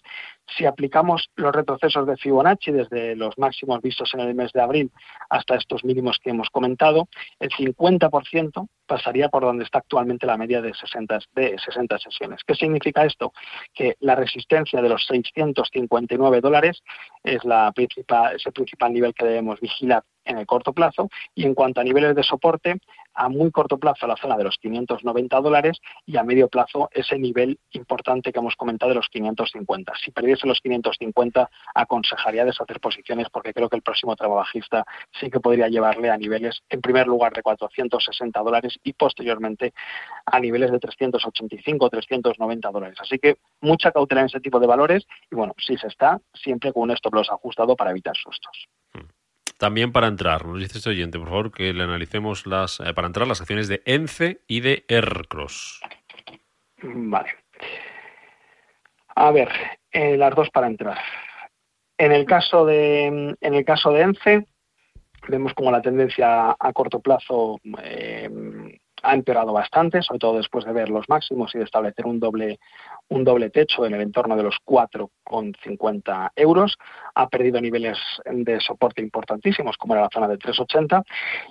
Si 0.58 0.66
aplicamos 0.66 1.30
los 1.36 1.54
retrocesos 1.54 2.06
de 2.08 2.18
Fibonacci 2.18 2.72
desde 2.72 3.16
los 3.16 3.38
máximos 3.38 3.82
vistos 3.82 4.14
en 4.14 4.22
el 4.22 4.36
mes 4.36 4.52
de 4.52 4.62
abril 4.62 4.92
hasta 5.30 5.56
estos 5.56 5.84
mínimos 5.84 6.20
que 6.22 6.32
hemos 6.32 6.50
comentado, 6.50 7.08
el 7.40 7.50
50% 7.50 8.68
pasaría 8.86 9.30
por 9.30 9.44
donde 9.44 9.64
está 9.64 9.80
actualmente 9.80 10.26
la 10.26 10.38
media 10.38 10.62
de 10.62 10.74
60, 10.74 11.20
de 11.34 11.58
60 11.58 12.00
sesiones. 12.00 12.42
¿Qué 12.46 12.56
significa 12.56 13.06
esto? 13.06 13.32
Que 13.74 13.96
la 14.02 14.16
resistencia 14.16 14.82
de 14.82 14.90
los 14.90 15.06
659 15.06 16.42
dólares 16.42 16.84
es 17.24 17.42
el 17.46 18.54
principal 18.54 18.94
nivel 18.94 19.14
que 19.14 19.26
debemos 19.26 19.60
vigilar 19.62 20.04
en 20.26 20.38
el 20.38 20.46
corto 20.46 20.74
plazo 20.74 21.10
y 21.36 21.46
en 21.46 21.54
cuanto 21.54 21.82
a 21.82 21.84
niveles 21.84 22.16
de 22.16 22.24
soporte, 22.24 22.80
a 23.14 23.30
muy 23.30 23.52
corto 23.52 23.78
plazo 23.78 24.08
la 24.08 24.16
zona 24.16 24.38
de 24.38 24.44
los 24.44 24.58
590 24.58 25.42
dólares 25.42 25.80
y 26.06 26.18
a 26.18 26.24
medio 26.24 26.48
plazo 26.48 26.90
ese 26.92 27.18
nivel 27.18 27.60
importante 27.72 28.32
que 28.32 28.40
hemos 28.40 28.56
comentado 28.56 28.90
de 28.90 28.96
los 28.96 29.10
550. 29.10 29.94
Si 30.04 30.12
perdiese 30.12 30.48
los 30.48 30.62
550 30.62 31.50
aconsejaría 31.76 32.46
deshacer 32.46 32.80
posiciones 32.80 33.28
porque 33.30 33.54
creo 33.54 33.70
que 33.70 33.76
el 33.76 33.82
próximo 33.82 34.16
tramo 34.16 34.36
bajista 34.36 34.86
sí 35.20 35.30
que 35.30 35.40
podría 35.40 35.68
llevarle 35.68 36.10
a 36.10 36.18
niveles 36.18 36.62
en 36.70 36.82
primer 36.82 37.08
lugar 37.08 37.34
de 37.34 37.42
460 37.42 38.40
dólares 38.40 38.80
y 38.84 38.94
posteriormente 38.94 39.74
a 40.26 40.40
niveles 40.40 40.72
de 40.72 40.80
385 40.80 41.90
390 41.90 42.72
dólares. 42.72 42.98
Así 43.02 43.20
que 43.20 43.38
mucha 43.60 43.92
cautela 43.92 44.22
en 44.22 44.28
ese 44.28 44.40
tipo 44.40 44.60
de 44.60 44.68
valores 44.68 45.06
y 45.30 45.36
bueno, 45.36 45.54
si 45.58 45.78
se 45.78 45.88
está 45.88 46.20
siempre 46.34 46.72
con 46.74 46.84
un 46.84 46.92
stop 46.92 47.14
loss 47.14 47.30
ajustado 47.30 47.76
para 47.76 47.92
evitar 47.92 48.16
sustos. 48.16 48.68
También 49.62 49.92
para 49.92 50.08
entrar, 50.08 50.44
nos 50.44 50.58
dice 50.58 50.80
este 50.80 50.90
oyente, 50.90 51.20
por 51.20 51.28
favor, 51.28 51.52
que 51.52 51.72
le 51.72 51.84
analicemos 51.84 52.48
las 52.48 52.80
eh, 52.80 52.96
para 52.96 53.06
entrar 53.06 53.28
las 53.28 53.42
acciones 53.42 53.68
de 53.68 53.84
ENCE 53.86 54.42
y 54.48 54.62
de 54.62 54.86
Aircross. 54.90 55.82
Vale. 56.82 57.30
A 59.16 59.30
ver, 59.30 59.50
eh, 59.92 60.18
las 60.18 60.34
dos 60.34 60.50
para 60.50 60.66
entrar. 60.66 60.98
En 61.96 62.12
el 62.12 62.26
caso 62.26 62.66
de 62.66 63.06
en 63.40 63.54
el 63.54 63.64
caso 63.64 63.92
de 63.92 64.02
ENCE 64.02 64.48
vemos 65.28 65.54
como 65.54 65.70
la 65.70 65.84
tendencia 65.84 66.56
a 66.60 66.74
corto 66.74 67.00
plazo 67.00 67.62
eh, 67.84 68.28
ha 69.04 69.14
empeorado 69.14 69.54
bastante, 69.54 70.02
sobre 70.02 70.20
todo 70.20 70.38
después 70.38 70.66
de 70.66 70.74
ver 70.74 70.90
los 70.90 71.08
máximos 71.10 71.54
y 71.56 71.58
de 71.58 71.64
establecer 71.64 72.06
un 72.06 72.20
doble 72.20 72.60
un 73.10 73.24
doble 73.26 73.50
techo 73.50 73.86
en 73.86 73.94
el 73.94 74.02
entorno 74.02 74.38
de 74.38 74.44
los 74.44 74.56
4,50 74.66 76.32
euros, 76.36 76.78
ha 77.14 77.28
perdido 77.28 77.60
niveles 77.60 77.98
de 78.26 78.60
soporte 78.62 79.02
importantísimos 79.02 79.76
como 79.78 79.94
era 79.96 80.04
la 80.04 80.10
zona 80.14 80.30
de 80.30 80.38
3,80 80.38 81.04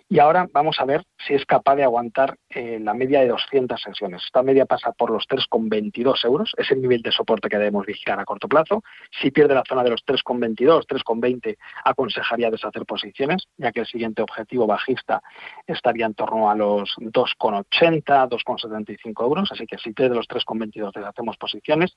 y 0.08 0.18
ahora 0.18 0.48
vamos 0.52 0.76
a 0.80 0.86
ver 0.86 1.04
si 1.26 1.34
es 1.34 1.44
capaz 1.44 1.76
de 1.76 1.84
aguantar 1.84 2.36
eh, 2.48 2.78
la 2.80 2.94
media 2.94 3.20
de 3.20 3.28
200 3.28 3.80
sesiones. 3.80 4.22
Esta 4.24 4.42
media 4.42 4.66
pasa 4.66 4.92
por 4.92 5.10
los 5.10 5.26
3,22 5.28 6.24
euros, 6.24 6.52
es 6.56 6.70
el 6.70 6.80
nivel 6.80 7.02
de 7.02 7.12
soporte 7.12 7.48
que 7.48 7.58
debemos 7.58 7.86
vigilar 7.86 8.18
a 8.20 8.24
corto 8.24 8.48
plazo. 8.48 8.82
Si 9.20 9.30
pierde 9.30 9.54
la 9.54 9.62
zona 9.68 9.82
de 9.82 9.90
los 9.90 10.04
3,22, 10.04 10.86
3,20, 10.86 11.56
aconsejaría 11.84 12.50
deshacer 12.50 12.86
posiciones, 12.86 13.46
ya 13.56 13.72
que 13.72 13.80
el 13.80 13.86
siguiente 13.86 14.22
objetivo 14.22 14.66
bajista 14.66 15.22
estaría 15.66 16.06
en 16.06 16.14
torno 16.14 16.50
a 16.50 16.54
los 16.54 16.94
2,80, 16.98 18.28
2,75 18.28 19.22
euros, 19.22 19.50
así 19.52 19.66
que 19.66 19.78
si 19.78 19.92
pierde 19.92 20.14
los 20.14 20.28
3,22 20.28 20.92
deshacemos 20.94 21.36
posiciones. 21.36 21.94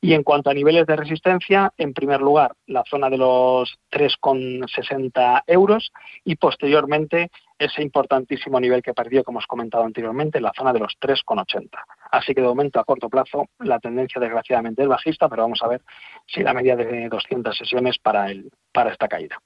Y 0.00 0.14
en 0.14 0.22
cuanto 0.22 0.50
a 0.50 0.54
niveles 0.54 0.86
de 0.86 0.96
resistencia, 0.96 1.72
en 1.76 1.94
primer 1.94 2.20
lugar, 2.20 2.54
la 2.66 2.84
zona 2.88 3.08
de 3.10 3.18
los 3.18 3.78
3,60 3.92 5.42
euros 5.46 5.92
y 6.24 6.36
posteriormente 6.36 7.30
ese 7.58 7.82
importantísimo 7.82 8.60
nivel 8.60 8.82
que 8.82 8.94
perdió, 8.94 9.24
como 9.24 9.38
hemos 9.38 9.46
comentado 9.46 9.84
anteriormente, 9.84 10.40
la 10.40 10.52
zona 10.56 10.72
de 10.72 10.80
los 10.80 10.94
3,80. 11.00 11.68
Así 12.10 12.34
que 12.34 12.40
de 12.40 12.46
momento 12.46 12.80
a 12.80 12.84
corto 12.84 13.08
plazo 13.08 13.48
la 13.58 13.78
tendencia 13.78 14.20
desgraciadamente 14.20 14.82
es 14.82 14.88
bajista, 14.88 15.28
pero 15.28 15.42
vamos 15.42 15.62
a 15.62 15.68
ver 15.68 15.82
si 16.26 16.42
la 16.42 16.54
media 16.54 16.76
de 16.76 17.08
200 17.08 17.56
sesiones 17.56 17.98
para, 17.98 18.30
el, 18.30 18.50
para 18.72 18.92
esta 18.92 19.08
caída. 19.08 19.38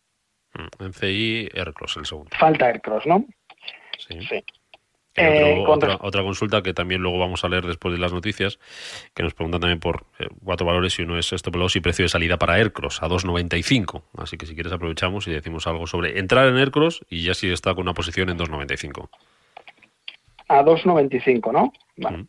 En 0.79 0.93
CI, 0.93 1.49
Aircross 1.55 1.97
el 1.97 2.07
segundo. 2.07 2.31
Falta 2.39 2.67
Aircross, 2.67 3.07
¿no? 3.07 3.25
Sí. 3.99 4.21
sí. 4.23 4.45
Eh, 5.21 5.61
otro, 5.61 5.73
otra, 5.73 5.99
otra, 6.01 6.23
consulta 6.23 6.63
que 6.63 6.73
también 6.73 7.03
luego 7.03 7.19
vamos 7.19 7.45
a 7.45 7.49
leer 7.49 7.67
después 7.67 7.93
de 7.93 8.01
las 8.01 8.13
noticias, 8.13 8.59
que 9.15 9.23
nos 9.23 9.35
preguntan 9.35 9.61
también 9.61 9.81
por 9.81 10.07
eh, 10.19 10.29
cuatro 10.45 10.67
valores 10.67 10.99
y 10.99 11.03
uno 11.03 11.19
es 11.19 11.33
stop 11.33 11.57
loss 11.57 11.77
y 11.77 11.81
precio 11.81 12.05
de 12.05 12.09
salida 12.09 12.39
para 12.39 12.55
Aircross 12.55 13.03
a 13.03 13.09
2.95. 13.09 14.03
Así 14.19 14.37
que 14.37 14.47
si 14.47 14.55
quieres 14.55 14.73
aprovechamos 14.73 15.27
y 15.29 15.33
decimos 15.33 15.67
algo 15.67 15.87
sobre 15.87 16.19
entrar 16.19 16.49
en 16.49 16.57
Aircross 16.57 17.05
y 17.09 17.23
ya 17.23 17.35
si 17.35 17.51
está 17.51 17.75
con 17.75 17.83
una 17.83 17.95
posición 17.95 18.31
en 18.31 18.39
2.95. 18.39 19.09
A 20.49 20.63
2.95, 20.63 21.53
¿no? 21.53 21.73
Vale. 21.97 22.19
Mm. 22.19 22.27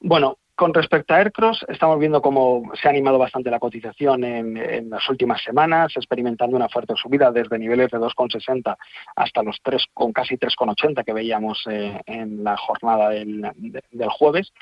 Bueno, 0.00 0.38
con 0.60 0.74
respecto 0.74 1.14
a 1.14 1.16
Aircross, 1.16 1.64
estamos 1.68 1.98
viendo 1.98 2.20
cómo 2.20 2.70
se 2.74 2.86
ha 2.86 2.90
animado 2.90 3.16
bastante 3.16 3.50
la 3.50 3.58
cotización 3.58 4.24
en, 4.24 4.90
las 4.90 5.08
últimas 5.08 5.42
semanas, 5.42 5.96
experimentando 5.96 6.54
una 6.54 6.68
fuerte 6.68 6.92
subida 6.96 7.32
desde 7.32 7.58
niveles 7.58 7.90
de 7.90 7.96
2,60 7.96 8.76
hasta 9.16 9.42
los 9.42 9.58
3, 9.62 9.86
con 9.94 10.12
casi 10.12 10.36
3,80 10.36 11.02
que 11.02 11.14
veíamos 11.14 11.64
eh, 11.70 11.98
en 12.04 12.44
la 12.44 12.58
jornada 12.58 13.08
del, 13.08 13.40
de, 13.56 13.82
del 13.90 14.10
jueves. 14.10 14.52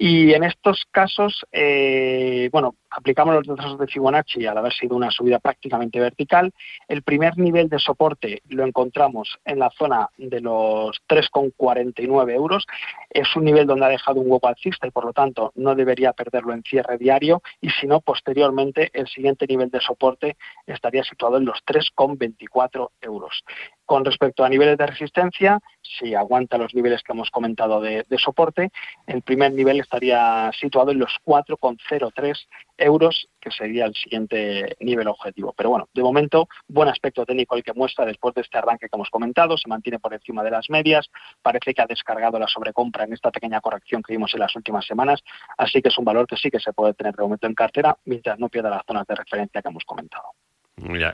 Y 0.00 0.32
en 0.32 0.44
estos 0.44 0.86
casos, 0.92 1.44
eh, 1.50 2.48
bueno, 2.52 2.76
aplicamos 2.88 3.34
los 3.34 3.46
retrasos 3.48 3.80
de 3.80 3.88
Fibonacci 3.88 4.46
al 4.46 4.56
haber 4.56 4.72
sido 4.72 4.94
una 4.94 5.10
subida 5.10 5.40
prácticamente 5.40 5.98
vertical. 5.98 6.52
El 6.86 7.02
primer 7.02 7.36
nivel 7.36 7.68
de 7.68 7.80
soporte 7.80 8.42
lo 8.48 8.64
encontramos 8.64 9.40
en 9.44 9.58
la 9.58 9.70
zona 9.70 10.08
de 10.16 10.40
los 10.40 11.02
3,49 11.08 12.32
euros. 12.32 12.64
Es 13.10 13.34
un 13.34 13.44
nivel 13.44 13.66
donde 13.66 13.86
ha 13.86 13.88
dejado 13.88 14.20
un 14.20 14.30
hueco 14.30 14.46
alcista 14.46 14.86
y 14.86 14.92
por 14.92 15.04
lo 15.04 15.12
tanto 15.12 15.52
no 15.56 15.74
debería 15.74 16.12
perderlo 16.12 16.54
en 16.54 16.62
cierre 16.62 16.96
diario. 16.96 17.42
Y 17.60 17.70
si 17.70 17.88
no, 17.88 18.00
posteriormente 18.00 18.90
el 18.92 19.08
siguiente 19.08 19.46
nivel 19.48 19.68
de 19.68 19.80
soporte 19.80 20.36
estaría 20.64 21.02
situado 21.02 21.38
en 21.38 21.44
los 21.44 21.58
3,24 21.66 22.90
euros. 23.00 23.42
Con 23.88 24.04
respecto 24.04 24.44
a 24.44 24.50
niveles 24.50 24.76
de 24.76 24.86
resistencia, 24.86 25.60
si 25.80 26.14
aguanta 26.14 26.58
los 26.58 26.74
niveles 26.74 27.02
que 27.02 27.12
hemos 27.12 27.30
comentado 27.30 27.80
de, 27.80 28.04
soporte, 28.18 28.70
el 29.06 29.22
primer 29.22 29.54
nivel 29.54 29.80
estaría 29.80 30.50
situado 30.60 30.90
en 30.90 30.98
los 30.98 31.16
4,03 31.24 32.36
euros, 32.76 33.30
que 33.40 33.50
sería 33.50 33.86
el 33.86 33.94
siguiente 33.94 34.76
nivel 34.80 35.08
objetivo. 35.08 35.54
Pero 35.56 35.70
bueno, 35.70 35.88
de 35.94 36.02
momento, 36.02 36.50
buen 36.66 36.90
aspecto 36.90 37.24
técnico 37.24 37.56
el 37.56 37.62
que 37.62 37.72
muestra 37.72 38.04
después 38.04 38.34
de 38.34 38.42
este 38.42 38.58
arranque 38.58 38.90
que 38.90 38.96
hemos 38.96 39.08
comentado, 39.08 39.56
se 39.56 39.70
mantiene 39.70 39.98
por 39.98 40.12
encima 40.12 40.44
de 40.44 40.50
las 40.50 40.68
medias, 40.68 41.08
parece 41.40 41.72
que 41.72 41.80
ha 41.80 41.86
descargado 41.86 42.38
la 42.38 42.46
sobrecompra 42.46 43.04
en 43.04 43.14
esta 43.14 43.30
pequeña 43.30 43.62
corrección 43.62 44.02
que 44.02 44.12
vimos 44.12 44.34
en 44.34 44.40
las 44.40 44.54
últimas 44.54 44.84
semanas, 44.84 45.24
así 45.56 45.80
que 45.80 45.88
es 45.88 45.96
un 45.96 46.04
valor 46.04 46.26
que 46.26 46.36
sí 46.36 46.50
que 46.50 46.60
se 46.60 46.74
puede 46.74 46.92
tener 46.92 47.14
de 47.14 47.22
momento 47.22 47.46
en 47.46 47.54
cartera 47.54 47.96
mientras 48.04 48.38
no 48.38 48.50
pierda 48.50 48.68
las 48.68 48.84
zonas 48.86 49.06
de 49.06 49.14
referencia 49.14 49.62
que 49.62 49.68
hemos 49.70 49.84
comentado. 49.86 50.34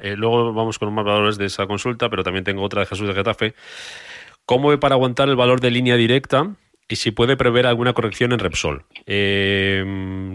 Eh, 0.02 0.14
luego 0.16 0.52
vamos 0.52 0.78
con 0.78 0.92
más 0.92 1.04
valores 1.04 1.38
de 1.38 1.47
esa 1.47 1.66
consulta, 1.66 2.09
pero 2.09 2.23
también 2.23 2.44
tengo 2.44 2.62
otra 2.62 2.80
de 2.80 2.87
Jesús 2.87 3.09
de 3.09 3.14
Getafe. 3.14 3.54
¿Cómo 4.47 4.68
ve 4.68 4.78
para 4.78 4.94
aguantar 4.94 5.28
el 5.28 5.37
valor 5.37 5.61
de 5.61 5.71
línea 5.71 5.97
directa 5.97 6.50
y 6.87 6.97
si 6.97 7.12
puede 7.12 7.37
prever 7.37 7.66
alguna 7.66 7.94
corrección 7.94 8.33
en 8.33 8.38
Repsol? 8.38 8.85
Eh, 9.06 9.83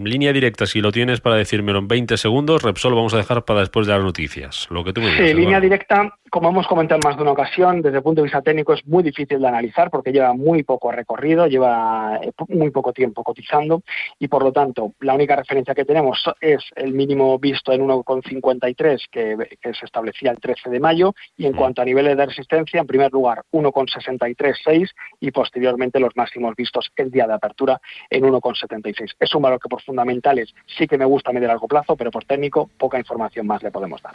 línea 0.02 0.32
directa, 0.32 0.66
si 0.66 0.80
lo 0.80 0.90
tienes 0.90 1.20
para 1.20 1.36
decírmelo 1.36 1.78
en 1.78 1.88
20 1.88 2.16
segundos, 2.16 2.62
Repsol 2.62 2.94
vamos 2.94 3.14
a 3.14 3.18
dejar 3.18 3.44
para 3.44 3.60
después 3.60 3.86
de 3.86 3.92
las 3.92 4.02
noticias. 4.02 4.66
Lo 4.70 4.82
que 4.82 4.92
tú 4.92 5.00
me 5.00 5.16
Sí, 5.16 5.34
línea 5.34 5.60
directa, 5.60 6.18
como 6.30 6.48
hemos 6.48 6.66
comentado 6.66 7.00
en 7.02 7.08
más 7.08 7.16
de 7.16 7.22
una 7.22 7.32
ocasión, 7.32 7.82
desde 7.82 7.98
el 7.98 8.02
punto 8.02 8.20
de 8.20 8.26
vista 8.26 8.40
técnico 8.40 8.72
es 8.72 8.86
muy 8.86 9.02
difícil 9.02 9.40
de 9.40 9.48
analizar 9.48 9.90
porque 9.90 10.12
lleva 10.12 10.32
muy 10.32 10.62
poco 10.62 10.92
recorrido, 10.92 11.46
lleva 11.46 12.18
eh, 12.22 12.32
muy 12.48 12.70
poco 12.70 12.92
tiempo 12.92 13.24
cotizando 13.24 13.82
y 14.18 14.28
por 14.28 14.44
lo 14.44 14.52
tanto 14.52 14.94
la 15.00 15.14
única 15.14 15.36
referencia 15.36 15.74
que 15.74 15.84
tenemos 15.84 16.22
es 16.40 16.62
el 16.76 16.92
mínimo 16.92 17.38
visto 17.38 17.72
en 17.72 17.86
1,53 17.86 19.06
que, 19.10 19.58
que 19.60 19.74
se 19.74 19.84
establecía 19.84 20.30
el 20.30 20.38
13 20.38 20.70
de 20.70 20.80
mayo 20.80 21.14
y 21.36 21.46
en 21.46 21.52
cuanto 21.52 21.82
a 21.82 21.84
niveles 21.84 22.16
de 22.16 22.26
resistencia, 22.26 22.80
en 22.80 22.86
primer 22.86 23.12
lugar 23.12 23.42
1,63,6 23.52 24.88
y 25.20 25.30
posteriormente 25.32 25.98
los 25.98 26.16
máximos 26.16 26.54
vistos 26.54 26.90
el 26.96 27.10
día 27.10 27.26
de 27.26 27.34
apertura 27.34 27.80
en 28.08 28.24
1,76. 28.24 29.14
Es 29.18 29.34
un 29.34 29.42
valor 29.42 29.60
que 29.60 29.68
por 29.68 29.82
fundamentales 29.82 30.54
sí 30.66 30.86
que 30.86 30.98
me 30.98 31.04
gusta 31.04 31.30
a 31.30 31.34
medio 31.34 31.48
largo 31.48 31.66
plazo, 31.66 31.96
pero 31.96 32.10
por 32.10 32.24
técnico 32.24 32.70
poca 32.78 32.98
información 32.98 33.46
más 33.46 33.62
le 33.62 33.70
podemos 33.70 34.00
dar. 34.02 34.14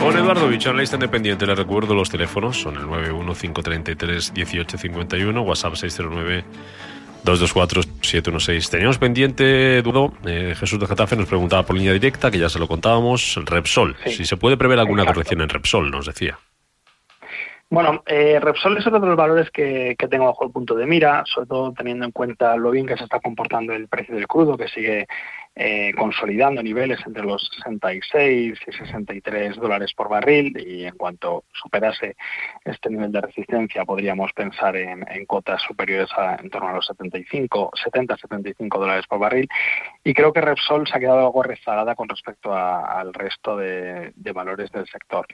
Con 0.02 0.18
Eduardo 0.18 0.48
Bicho, 0.48 0.72
analista 0.72 0.96
independiente, 0.96 1.46
le 1.46 1.54
recuerdo 1.54 1.94
los 1.94 2.10
teléfonos, 2.10 2.60
son 2.60 2.76
el 2.76 2.86
915331851, 2.86 5.46
WhatsApp 5.46 5.76
609 5.76 6.44
224-716. 7.24 8.72
Teníamos 8.72 8.98
pendiente, 8.98 9.84
Dudo, 9.84 10.12
eh, 10.26 10.56
Jesús 10.58 10.80
de 10.80 10.88
Getafe 10.88 11.16
nos 11.16 11.28
preguntaba 11.28 11.62
por 11.64 11.76
línea 11.76 11.94
directa, 11.94 12.32
que 12.32 12.40
ya 12.40 12.50
se 12.50 12.58
lo 12.58 12.68
contábamos, 12.68 13.40
Repsol. 13.46 13.96
Si 14.08 14.26
se 14.26 14.38
puede 14.38 14.58
prever 14.58 14.80
alguna 14.80 15.06
corrección 15.06 15.42
en 15.42 15.50
Repsol, 15.50 15.92
nos 15.92 16.08
decía. 16.08 16.40
Bueno, 17.70 18.02
eh, 18.08 18.40
Repsol 18.42 18.78
es 18.78 18.88
otro 18.88 19.00
de 19.00 19.08
los 19.08 19.16
valores 19.16 19.52
que, 19.52 19.96
que, 20.00 20.08
tengo 20.08 20.26
bajo 20.26 20.44
el 20.44 20.50
punto 20.52 20.74
de 20.76 20.88
mira, 20.88 21.24
sobre 21.26 21.48
todo 21.48 21.74
teniendo 21.74 22.06
en 22.06 22.12
cuenta 22.12 22.58
lo 22.58 22.72
bien 22.72 22.88
que 22.88 22.98
se 22.98 23.04
está 23.04 23.20
comportando 23.20 23.74
el 23.74 23.88
precio 23.88 24.16
del 24.16 24.28
crudo, 24.28 24.58
que 24.58 24.68
sigue 24.68 25.06
eh, 25.54 25.94
consolidando 25.98 26.64
niveles 26.64 27.00
entre 27.06 27.24
los 27.24 27.46
66 27.58 28.58
y 28.68 28.72
63 28.72 29.58
dólares 29.58 29.94
por 29.94 30.08
barril 30.08 30.58
y 30.58 30.86
en 30.86 30.96
cuanto 30.96 31.44
superase 31.52 32.16
este 32.64 32.90
nivel 32.90 33.12
de 33.12 33.20
resistencia 33.20 33.84
podríamos 33.84 34.32
pensar 34.32 34.78
en, 34.78 35.04
cotas 35.26 35.62
superiores 35.62 36.10
a 36.16 36.36
en 36.36 36.50
torno 36.50 36.70
a 36.70 36.74
los 36.74 36.86
75, 36.86 37.72
70, 37.84 38.18
75 38.18 38.80
dólares 38.80 39.06
por 39.08 39.20
barril 39.20 39.48
y 40.06 40.14
creo 40.14 40.32
que 40.32 40.40
Repsol 40.40 40.88
se 40.88 40.96
ha 40.96 41.00
quedado 41.00 41.20
algo 41.20 41.44
rezagada 41.44 41.96
con 41.96 42.08
respecto 42.08 42.54
al 42.56 43.14
resto 43.14 43.58
de, 43.58 44.14
valores 44.34 44.72
del 44.72 44.88
sector. 44.88 45.28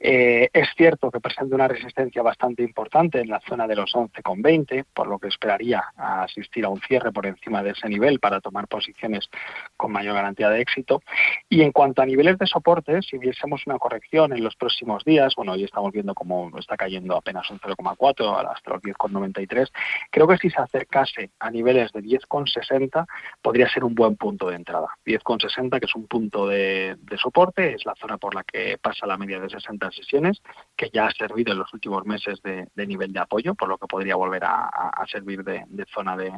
Eh, 0.00 0.50
es 0.52 0.68
cierto 0.76 1.10
que 1.12 1.20
presenta 1.20 1.54
una 1.54 1.68
resistencia 1.68 2.20
bastante 2.20 2.64
importante 2.64 3.20
en 3.20 3.28
la 3.28 3.40
zona 3.48 3.68
de 3.68 3.76
los 3.76 3.94
11,20, 3.94 4.84
por 4.92 5.06
lo 5.06 5.20
que 5.20 5.28
esperaría 5.28 5.84
asistir 5.96 6.64
a 6.64 6.68
un 6.68 6.80
cierre 6.80 7.12
por 7.12 7.26
encima 7.26 7.62
de 7.62 7.70
ese 7.70 7.88
nivel 7.88 8.18
para 8.18 8.40
tomar 8.40 8.66
posiciones 8.66 9.30
con 9.76 9.92
mayor 9.92 10.14
garantía 10.14 10.50
de 10.50 10.60
éxito. 10.60 11.02
Y 11.48 11.62
en 11.62 11.72
cuanto 11.72 12.02
a 12.02 12.06
niveles 12.06 12.38
de 12.38 12.46
soporte, 12.46 13.00
si 13.02 13.18
viésemos 13.18 13.66
una 13.66 13.78
corrección 13.78 14.32
en 14.32 14.44
los 14.44 14.56
próximos 14.56 15.04
días, 15.04 15.34
bueno, 15.36 15.52
hoy 15.52 15.64
estamos 15.64 15.92
viendo 15.92 16.14
cómo 16.14 16.50
está 16.58 16.76
cayendo 16.76 17.16
apenas 17.16 17.50
un 17.50 17.58
0,4 17.58 18.50
hasta 18.50 18.70
los 18.70 18.82
10,93, 18.82 19.68
creo 20.10 20.28
que 20.28 20.36
si 20.38 20.50
se 20.50 20.60
acercase 20.60 21.30
a 21.38 21.50
niveles 21.50 21.92
de 21.92 22.02
10,60 22.02 23.06
podría 23.42 23.68
ser 23.68 23.84
un 23.84 23.94
buen 23.94 24.16
punto 24.16 24.48
de 24.48 24.56
entrada. 24.56 24.88
10,60 25.06 25.80
que 25.80 25.86
es 25.86 25.94
un 25.94 26.06
punto 26.06 26.46
de, 26.46 26.96
soporte, 27.16 27.74
es 27.74 27.84
la 27.84 27.94
zona 27.94 28.18
por 28.18 28.34
la 28.34 28.44
que 28.44 28.78
pasa 28.78 29.06
la 29.06 29.16
media 29.16 29.40
de 29.40 29.48
60 29.48 29.90
sesiones, 29.92 30.42
que 30.76 30.90
ya 30.92 31.06
ha 31.06 31.10
servido 31.12 31.52
en 31.52 31.58
los 31.58 31.72
últimos 31.72 32.04
meses 32.04 32.40
de, 32.42 32.68
nivel 32.86 33.12
de 33.12 33.20
apoyo, 33.20 33.54
por 33.54 33.68
lo 33.68 33.78
que 33.78 33.86
podría 33.86 34.16
volver 34.16 34.42
a, 34.44 34.70
servir 35.10 35.44
de, 35.44 35.64
zona 35.92 36.16
de, 36.16 36.32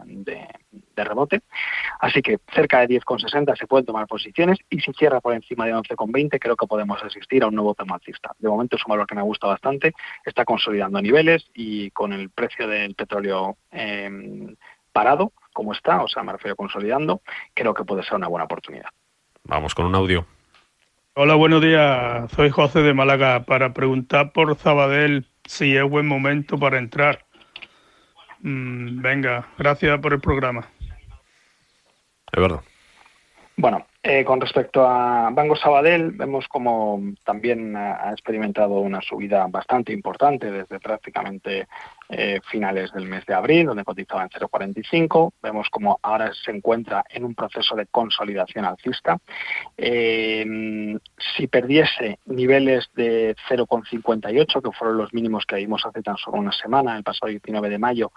de 0.96 1.04
rebote. 1.04 1.42
Así 2.00 2.22
que 2.22 2.38
cerca 2.52 2.80
de 2.80 3.00
10,60 3.00 3.11
60 3.20 3.56
se 3.56 3.66
pueden 3.66 3.86
tomar 3.86 4.06
posiciones 4.06 4.58
y 4.70 4.80
si 4.80 4.92
cierra 4.92 5.20
por 5.20 5.34
encima 5.34 5.66
de 5.66 5.74
11,20 5.74 6.38
creo 6.38 6.56
que 6.56 6.66
podemos 6.66 7.02
asistir 7.02 7.42
a 7.42 7.48
un 7.48 7.54
nuevo 7.54 7.74
tema 7.74 7.96
alcista. 7.96 8.32
De 8.38 8.48
momento 8.48 8.76
es 8.76 8.82
un 8.86 8.90
valor 8.90 9.06
que 9.06 9.14
me 9.14 9.22
gusta 9.22 9.46
bastante, 9.46 9.92
está 10.24 10.44
consolidando 10.44 11.00
niveles 11.00 11.44
y 11.54 11.90
con 11.90 12.12
el 12.12 12.30
precio 12.30 12.66
del 12.66 12.94
petróleo 12.94 13.56
em, 13.70 14.54
parado 14.92 15.32
como 15.52 15.72
está, 15.72 16.02
o 16.02 16.08
sea, 16.08 16.22
me 16.22 16.32
refiero 16.32 16.56
consolidando, 16.56 17.20
creo 17.54 17.74
que 17.74 17.84
puede 17.84 18.02
ser 18.02 18.14
una 18.14 18.28
buena 18.28 18.44
oportunidad. 18.44 18.88
Vamos 19.44 19.74
con 19.74 19.86
un 19.86 19.94
audio. 19.94 20.26
Hola, 21.14 21.34
buenos 21.34 21.60
días. 21.60 22.30
Soy 22.32 22.48
José 22.48 22.80
de 22.80 22.94
Málaga 22.94 23.44
para 23.44 23.74
preguntar 23.74 24.32
por 24.32 24.54
Zabadell 24.56 25.26
si 25.44 25.76
es 25.76 25.88
buen 25.88 26.06
momento 26.06 26.58
para 26.58 26.78
entrar. 26.78 27.26
Mm, 28.40 29.02
venga, 29.02 29.48
gracias 29.58 30.00
por 30.00 30.14
el 30.14 30.20
programa. 30.20 30.66
Es 32.32 32.40
verdad. 32.40 32.62
Bueno, 33.56 33.86
eh, 34.02 34.24
con 34.24 34.40
respecto 34.40 34.84
a 34.84 35.30
Banco 35.30 35.54
Sabadell, 35.54 36.10
vemos 36.12 36.48
como 36.48 37.00
también 37.22 37.76
ha 37.76 38.10
experimentado 38.10 38.80
una 38.80 39.00
subida 39.02 39.46
bastante 39.46 39.92
importante 39.92 40.50
desde 40.50 40.80
prácticamente 40.80 41.68
eh, 42.08 42.40
finales 42.50 42.92
del 42.92 43.06
mes 43.06 43.24
de 43.26 43.34
abril, 43.34 43.66
donde 43.66 43.84
cotizaba 43.84 44.22
en 44.22 44.30
0,45. 44.30 45.34
Vemos 45.42 45.68
como 45.70 46.00
ahora 46.02 46.32
se 46.32 46.50
encuentra 46.50 47.04
en 47.10 47.24
un 47.24 47.34
proceso 47.34 47.76
de 47.76 47.86
consolidación 47.86 48.64
alcista. 48.64 49.18
Eh, 49.76 50.98
si 51.36 51.46
perdiese 51.46 52.18
niveles 52.24 52.90
de 52.94 53.36
0,58, 53.48 54.62
que 54.62 54.76
fueron 54.76 54.96
los 54.96 55.12
mínimos 55.12 55.44
que 55.46 55.56
vimos 55.56 55.84
hace 55.86 56.02
tan 56.02 56.16
solo 56.16 56.38
una 56.38 56.52
semana, 56.52 56.96
el 56.96 57.04
pasado 57.04 57.30
19 57.30 57.68
de 57.68 57.78
mayo, 57.78 58.12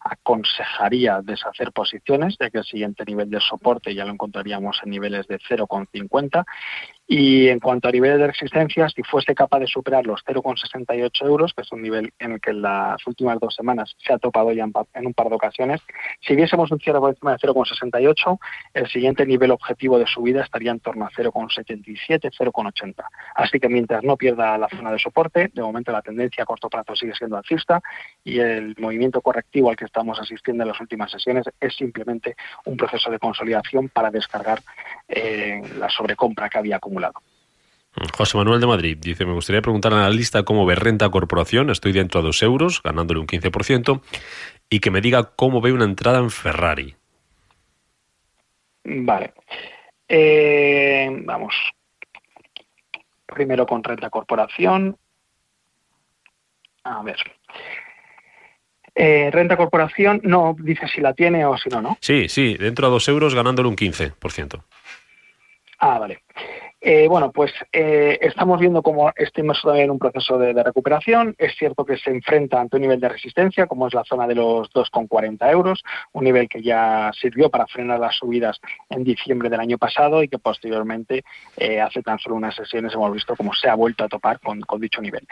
aconsejaría 0.00 1.20
deshacer 1.22 1.72
posiciones, 1.72 2.36
ya 2.38 2.50
que 2.50 2.58
el 2.58 2.64
siguiente 2.64 3.04
nivel 3.04 3.30
de 3.30 3.40
soporte 3.40 3.94
ya 3.94 4.04
lo 4.04 4.12
encontraríamos 4.12 4.80
en 4.84 4.90
niveles 4.90 5.26
de 5.26 5.38
0,50 5.38 6.44
y 7.08 7.48
en 7.48 7.60
cuanto 7.60 7.88
a 7.88 7.92
niveles 7.92 8.18
de 8.18 8.26
resistencia, 8.26 8.88
si 8.88 9.02
fuese 9.04 9.32
capaz 9.34 9.60
de 9.60 9.68
superar 9.68 10.04
los 10.04 10.24
0,68 10.24 11.24
euros, 11.24 11.54
que 11.54 11.62
es 11.62 11.70
un 11.70 11.82
nivel 11.82 12.12
en 12.18 12.32
el 12.32 12.40
que 12.40 12.50
en 12.50 12.62
las 12.62 13.06
últimas 13.06 13.38
dos 13.38 13.54
semanas 13.54 13.94
se 13.98 14.12
ha 14.12 14.18
topado 14.18 14.50
ya 14.52 14.64
en 14.64 15.06
un 15.06 15.14
par 15.14 15.28
de 15.28 15.36
ocasiones, 15.36 15.80
si 16.20 16.34
viésemos 16.34 16.70
un 16.72 16.80
cierre 16.80 16.98
por 16.98 17.10
encima 17.10 17.32
de 17.32 17.38
0,68, 17.38 18.38
el 18.74 18.88
siguiente 18.88 19.24
nivel 19.24 19.52
objetivo 19.52 20.00
de 20.00 20.06
subida 20.06 20.42
estaría 20.42 20.72
en 20.72 20.80
torno 20.80 21.04
a 21.04 21.10
0,77, 21.10 22.32
0,80. 22.36 23.04
Así 23.36 23.60
que 23.60 23.68
mientras 23.68 24.02
no 24.02 24.16
pierda 24.16 24.58
la 24.58 24.68
zona 24.68 24.90
de 24.90 24.98
soporte, 24.98 25.50
de 25.54 25.62
momento 25.62 25.92
la 25.92 26.02
tendencia 26.02 26.42
a 26.42 26.46
corto 26.46 26.68
plazo 26.68 26.96
sigue 26.96 27.14
siendo 27.14 27.36
alcista 27.36 27.80
y 28.24 28.40
el 28.40 28.74
movimiento 28.78 29.20
correctivo 29.20 29.70
al 29.70 29.76
que 29.76 29.84
estamos 29.84 30.18
asistiendo 30.18 30.64
en 30.64 30.70
las 30.70 30.80
últimas 30.80 31.12
sesiones 31.12 31.44
es 31.60 31.76
simplemente 31.76 32.34
un 32.64 32.76
proceso 32.76 33.12
de 33.12 33.20
consolidación 33.20 33.90
para 33.90 34.10
descargar 34.10 34.60
eh, 35.06 35.62
la 35.78 35.88
sobrecompra 35.88 36.48
que 36.48 36.58
había 36.58 36.76
acumulado 36.76 36.95
José 38.16 38.36
Manuel 38.36 38.60
de 38.60 38.66
Madrid 38.66 38.98
dice, 39.00 39.24
me 39.24 39.32
gustaría 39.32 39.62
preguntar 39.62 39.92
a 39.94 40.02
la 40.02 40.10
lista 40.10 40.42
cómo 40.42 40.66
ve 40.66 40.74
renta 40.74 41.08
corporación, 41.08 41.70
estoy 41.70 41.92
dentro 41.92 42.20
a 42.20 42.22
dos 42.22 42.42
euros, 42.42 42.82
ganándole 42.82 43.20
un 43.20 43.26
15%, 43.26 44.00
y 44.68 44.80
que 44.80 44.90
me 44.90 45.00
diga 45.00 45.30
cómo 45.34 45.60
ve 45.60 45.72
una 45.72 45.84
entrada 45.84 46.18
en 46.18 46.30
Ferrari. 46.30 46.94
Vale. 48.84 49.32
Eh, 50.08 51.08
vamos. 51.24 51.54
Primero 53.26 53.66
con 53.66 53.82
renta 53.82 54.10
corporación. 54.10 54.96
A 56.84 57.02
ver. 57.02 57.18
Eh, 58.94 59.30
renta 59.30 59.56
corporación 59.56 60.20
no 60.24 60.56
dice 60.58 60.86
si 60.88 61.00
la 61.00 61.12
tiene 61.12 61.44
o 61.44 61.58
si 61.58 61.68
no, 61.68 61.82
¿no? 61.82 61.98
Sí, 62.00 62.28
sí, 62.28 62.56
dentro 62.56 62.86
a 62.86 62.90
dos 62.90 63.08
euros 63.08 63.34
ganándole 63.34 63.68
un 63.68 63.76
15%. 63.76 64.62
Ah, 65.80 65.98
vale. 65.98 66.22
Eh, 66.88 67.08
bueno, 67.08 67.32
pues 67.32 67.52
eh, 67.72 68.16
estamos 68.22 68.60
viendo 68.60 68.80
cómo 68.80 69.12
está 69.16 69.42
todavía 69.60 69.82
en 69.82 69.90
un 69.90 69.98
proceso 69.98 70.38
de, 70.38 70.52
recuperación. 70.62 71.34
Es 71.36 71.56
cierto 71.56 71.84
que 71.84 71.96
se 71.96 72.10
enfrenta 72.10 72.60
ante 72.60 72.76
un 72.76 72.82
nivel 72.82 73.00
de 73.00 73.08
resistencia, 73.08 73.66
como 73.66 73.88
es 73.88 73.94
la 73.94 74.04
zona 74.04 74.28
de 74.28 74.36
los 74.36 74.70
2,40 74.70 75.50
euros, 75.50 75.82
un 76.12 76.22
nivel 76.22 76.48
que 76.48 76.62
ya 76.62 77.10
sirvió 77.20 77.50
para 77.50 77.66
frenar 77.66 77.98
las 77.98 78.14
subidas 78.14 78.60
en 78.88 79.02
diciembre 79.02 79.50
del 79.50 79.58
año 79.58 79.78
pasado 79.78 80.22
y 80.22 80.28
que 80.28 80.38
posteriormente, 80.38 81.24
eh, 81.56 81.80
hace 81.80 82.02
tan 82.02 82.20
solo 82.20 82.36
unas 82.36 82.54
sesiones, 82.54 82.94
hemos 82.94 83.12
visto 83.12 83.34
cómo 83.34 83.52
se 83.52 83.68
ha 83.68 83.74
vuelto 83.74 84.04
a 84.04 84.08
topar 84.08 84.38
con, 84.38 84.60
dicho 84.80 85.02
nivel. 85.02 85.26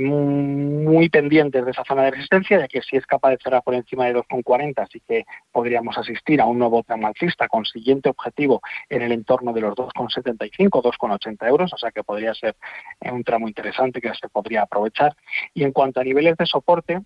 muy 0.00 1.08
pendientes 1.08 1.64
de 1.64 1.70
esa 1.70 1.84
zona 1.84 2.02
de 2.02 2.10
resistencia, 2.10 2.58
ya 2.58 2.66
que 2.66 2.82
si 2.82 2.96
es 2.96 3.06
capaz 3.06 3.30
de 3.30 3.38
cerrar 3.38 3.62
por 3.62 3.74
encima 3.74 4.06
de 4.06 4.16
2,40, 4.16 4.74
así 4.78 5.00
que 5.06 5.24
podríamos 5.52 5.96
asistir 5.98 6.40
a 6.40 6.46
un 6.46 6.58
nuevo 6.58 6.82
tramo 6.82 7.06
alcista 7.06 7.46
con 7.46 7.64
siguiente 7.64 8.08
objetivo 8.08 8.60
en 8.88 9.02
el 9.02 9.12
entorno 9.12 9.52
de 9.52 9.60
los 9.60 9.76
2,70 9.76 10.31
2,80 10.38 11.48
euros, 11.48 11.72
o 11.72 11.76
sea 11.76 11.90
que 11.90 12.04
podría 12.04 12.34
ser 12.34 12.56
un 13.00 13.24
tramo 13.24 13.48
interesante 13.48 14.00
que 14.00 14.12
se 14.14 14.28
podría 14.28 14.62
aprovechar. 14.62 15.16
Y 15.54 15.64
en 15.64 15.72
cuanto 15.72 16.00
a 16.00 16.04
niveles 16.04 16.36
de 16.36 16.46
soporte, 16.46 17.00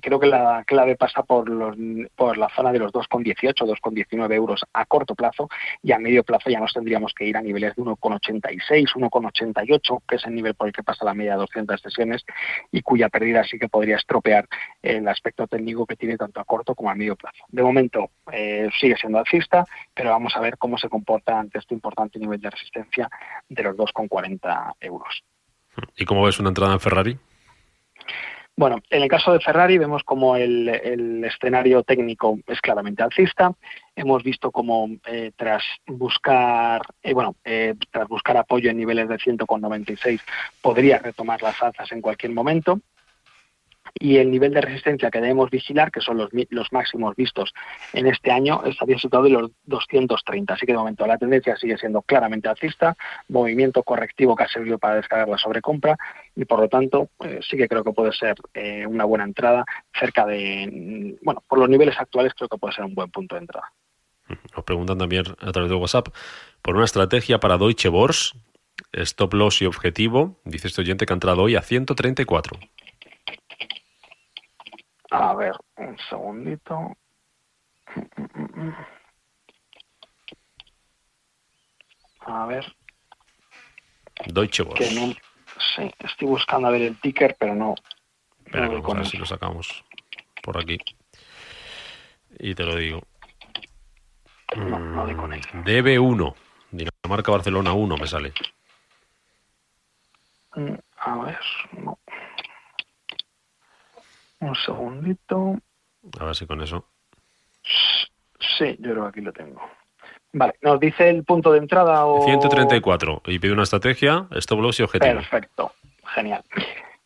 creo 0.00 0.18
que 0.18 0.26
la 0.26 0.64
clave 0.66 0.96
pasa 0.96 1.22
por, 1.22 1.48
los, 1.48 1.76
por 2.14 2.38
la 2.38 2.48
zona 2.48 2.72
de 2.72 2.78
los 2.78 2.92
2,18, 2.92 3.54
2,19 3.54 4.32
euros 4.34 4.64
a 4.72 4.84
corto 4.86 5.14
plazo 5.14 5.48
y 5.82 5.92
a 5.92 5.98
medio 5.98 6.24
plazo 6.24 6.50
ya 6.50 6.60
nos 6.60 6.72
tendríamos 6.72 7.12
que 7.14 7.26
ir 7.26 7.36
a 7.36 7.42
niveles 7.42 7.74
de 7.76 7.82
1,86, 7.82 8.92
1,88, 8.94 10.02
que 10.08 10.16
es 10.16 10.24
el 10.26 10.34
nivel 10.34 10.54
por 10.54 10.68
el 10.68 10.72
que 10.72 10.82
pasa 10.82 11.04
la 11.04 11.14
media 11.14 11.32
de 11.32 11.38
200 11.38 11.80
sesiones 11.80 12.24
y 12.70 12.82
cuya 12.82 13.08
pérdida 13.08 13.44
sí 13.44 13.58
que 13.58 13.68
podría 13.68 13.96
estropear 13.96 14.46
el 14.82 15.06
aspecto 15.08 15.46
técnico 15.46 15.86
que 15.86 15.96
tiene 15.96 16.16
tanto 16.16 16.40
a 16.40 16.44
corto 16.44 16.74
como 16.74 16.90
a 16.90 16.94
medio 16.94 17.16
plazo. 17.16 17.44
De 17.48 17.62
momento 17.62 18.10
eh, 18.32 18.68
sigue 18.78 18.96
siendo 18.96 19.18
alcista, 19.18 19.64
pero 19.94 20.10
vamos 20.10 20.36
a 20.36 20.40
ver 20.40 20.58
cómo 20.58 20.78
se 20.78 20.88
comporta 20.88 21.38
ante 21.38 21.58
este 21.58 21.74
importante 21.74 22.18
nivel 22.18 22.40
de 22.40 22.50
resistencia 22.50 23.08
de 23.48 23.62
los 23.62 23.76
2,40 23.76 24.74
euros. 24.80 25.24
¿Y 25.96 26.04
cómo 26.04 26.24
ves 26.24 26.38
una 26.38 26.50
entrada 26.50 26.72
en 26.72 26.80
Ferrari? 26.80 27.18
Bueno, 28.56 28.78
en 28.88 29.02
el 29.02 29.08
caso 29.08 29.32
de 29.32 29.40
Ferrari 29.40 29.78
vemos 29.78 30.04
como 30.04 30.36
el, 30.36 31.24
escenario 31.24 31.82
técnico 31.82 32.38
es 32.46 32.60
claramente 32.60 33.02
alcista. 33.02 33.52
Hemos 33.96 34.22
visto 34.22 34.52
como 34.52 34.88
eh, 35.06 35.32
tras 35.36 35.64
buscar, 35.86 36.82
eh, 37.02 37.14
bueno, 37.14 37.34
eh, 37.44 37.74
tras 37.90 38.06
buscar 38.06 38.36
apoyo 38.36 38.70
en 38.70 38.76
niveles 38.76 39.08
de 39.08 39.16
100,96 39.16 40.20
podría 40.62 40.98
retomar 40.98 41.42
las 41.42 41.60
alzas 41.60 41.90
en 41.90 42.00
cualquier 42.00 42.32
momento 42.32 42.80
y 43.94 44.16
el 44.16 44.30
nivel 44.30 44.52
de 44.52 44.60
resistencia 44.60 45.10
que 45.10 45.20
debemos 45.20 45.50
vigilar, 45.50 45.90
que 45.90 46.00
son 46.00 46.18
los, 46.18 46.30
los 46.50 46.72
máximos 46.72 47.14
vistos 47.14 47.54
en 47.92 48.06
este 48.06 48.32
año, 48.32 48.62
estaría 48.64 48.98
situado 48.98 49.26
en 49.26 49.34
los 49.34 49.50
230. 49.64 50.54
Así 50.54 50.66
que 50.66 50.72
de 50.72 50.78
momento 50.78 51.06
la 51.06 51.18
tendencia 51.18 51.56
sigue 51.56 51.78
siendo 51.78 52.02
claramente 52.02 52.48
alcista, 52.48 52.96
movimiento 53.28 53.82
correctivo 53.82 54.34
que 54.34 54.44
ha 54.44 54.48
servido 54.48 54.78
para 54.78 54.96
descargar 54.96 55.28
la 55.28 55.38
sobrecompra 55.38 55.96
y 56.34 56.44
por 56.44 56.60
lo 56.60 56.68
tanto 56.68 57.08
eh, 57.24 57.40
sí 57.48 57.56
que 57.56 57.68
creo 57.68 57.84
que 57.84 57.92
puede 57.92 58.12
ser 58.12 58.34
eh, 58.52 58.86
una 58.86 59.04
buena 59.04 59.24
entrada 59.24 59.64
cerca 59.98 60.26
de, 60.26 61.16
bueno, 61.22 61.42
por 61.48 61.58
los 61.58 61.68
niveles 61.68 61.98
actuales 61.98 62.32
creo 62.36 62.48
que 62.48 62.58
puede 62.58 62.74
ser 62.74 62.84
un 62.84 62.94
buen 62.94 63.10
punto 63.10 63.36
de 63.36 63.42
entrada. 63.42 63.72
Nos 64.56 64.64
preguntan 64.64 64.98
también 64.98 65.24
a 65.40 65.52
través 65.52 65.70
de 65.70 65.76
WhatsApp 65.76 66.08
por 66.62 66.76
una 66.76 66.84
estrategia 66.84 67.38
para 67.38 67.58
Deutsche 67.58 67.90
Börse, 67.90 68.36
stop 68.92 69.34
loss 69.34 69.62
y 69.62 69.66
objetivo. 69.66 70.40
Dice 70.44 70.68
este 70.68 70.80
oyente 70.80 71.06
que 71.06 71.12
ha 71.12 71.14
entrado 71.14 71.42
hoy 71.42 71.56
a 71.56 71.62
134. 71.62 72.58
A 75.14 75.34
ver, 75.34 75.52
un 75.76 75.96
segundito. 76.08 76.96
A 82.20 82.46
ver. 82.46 82.64
Deutsche 84.26 84.62
Börse. 84.64 85.16
sí, 85.76 85.94
estoy 86.00 86.28
buscando 86.28 86.68
a 86.68 86.70
ver 86.72 86.82
el 86.82 87.00
ticker, 87.00 87.36
pero 87.38 87.54
no. 87.54 87.74
Espera, 88.44 88.68
vamos 88.68 88.90
a 88.90 88.94
ver 88.94 89.06
si 89.06 89.16
lo 89.16 89.26
sacamos 89.26 89.84
por 90.42 90.58
aquí. 90.58 90.78
Y 92.38 92.54
te 92.54 92.64
lo 92.64 92.74
digo. 92.76 93.00
No, 94.56 94.78
no 94.78 95.16
con 95.16 95.32
él. 95.32 95.42
DB1. 95.42 96.34
Dinamarca 96.72 97.30
Barcelona 97.30 97.72
1 97.72 97.96
me 97.96 98.06
sale. 98.06 98.32
Mm, 100.56 100.74
a 100.98 101.16
ver, 101.24 101.40
no. 101.72 101.93
Un 104.40 104.54
segundito. 104.54 105.56
A 106.20 106.24
ver 106.24 106.34
si 106.34 106.46
con 106.46 106.60
eso. 106.62 106.86
Sí, 108.58 108.76
yo 108.78 108.92
creo 108.92 109.02
que 109.04 109.08
aquí 109.08 109.20
lo 109.20 109.32
tengo. 109.32 109.60
Vale, 110.32 110.54
¿nos 110.62 110.80
dice 110.80 111.08
el 111.08 111.24
punto 111.24 111.52
de 111.52 111.58
entrada 111.58 112.04
o...? 112.06 112.24
134. 112.24 113.22
Y 113.26 113.38
pide 113.38 113.52
una 113.52 113.62
estrategia, 113.62 114.26
stop 114.32 114.60
loss 114.60 114.80
y 114.80 114.82
objetivo. 114.82 115.14
Perfecto, 115.14 115.72
genial. 116.14 116.42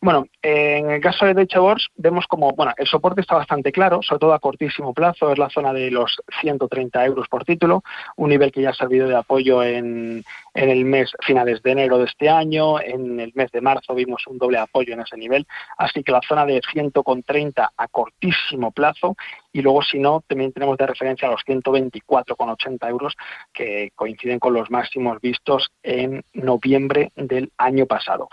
Bueno, 0.01 0.27
en 0.43 0.93
el 0.93 1.01
caso 1.01 1.27
de 1.27 1.35
Deutsche 1.35 1.59
Börse 1.59 1.89
vemos 1.97 2.29
como, 2.29 2.53
bueno, 2.53 2.73
el 2.77 2.87
soporte 2.87 3.21
está 3.21 3.35
bastante 3.35 3.73
claro, 3.73 4.01
sobre 4.01 4.21
todo 4.21 4.33
a 4.33 4.39
cortísimo 4.39 4.95
plazo, 4.95 5.33
es 5.33 5.39
la 5.39 5.51
zona 5.51 5.73
de 5.73 5.91
los 5.91 6.21
130 6.41 7.05
euros 7.05 7.27
por 7.29 7.45
título, 7.45 7.83
un 8.17 8.29
nivel 8.29 8.53
que 8.53 8.63
ya 8.63 8.71
ha 8.71 8.75
servido 8.75 9.09
de 9.09 9.17
apoyo 9.17 9.61
en, 9.61 10.25
en 10.55 10.69
el 10.69 10.85
mes 10.85 11.11
finales 11.27 11.61
de 11.65 11.73
enero 11.73 11.99
de 11.99 12.05
este 12.05 12.29
año, 12.29 12.81
en 12.81 13.19
el 13.19 13.33
mes 13.35 13.51
de 13.51 13.61
marzo 13.61 13.93
vimos 13.93 14.25
un 14.29 14.39
doble 14.39 14.59
apoyo 14.59 14.95
en 14.95 15.01
ese 15.01 15.17
nivel, 15.17 15.49
así 15.77 16.05
que 16.05 16.13
la 16.13 16.21
zona 16.23 16.47
de 16.47 16.61
130 16.73 17.73
a 17.77 17.89
cortísimo 17.89 18.71
plazo 18.71 19.17
y 19.53 19.63
luego 19.63 19.83
si 19.83 19.99
no 19.99 20.23
también 20.27 20.53
tenemos 20.53 20.77
de 20.77 20.87
referencia 20.87 21.29
los 21.29 21.43
124,80 21.47 22.89
euros 22.89 23.15
que 23.53 23.91
coinciden 23.95 24.39
con 24.39 24.55
los 24.55 24.71
máximos 24.71 25.21
vistos 25.21 25.71
en 25.83 26.25
noviembre 26.33 27.13
del 27.17 27.51
año 27.57 27.87
pasado. 27.87 28.29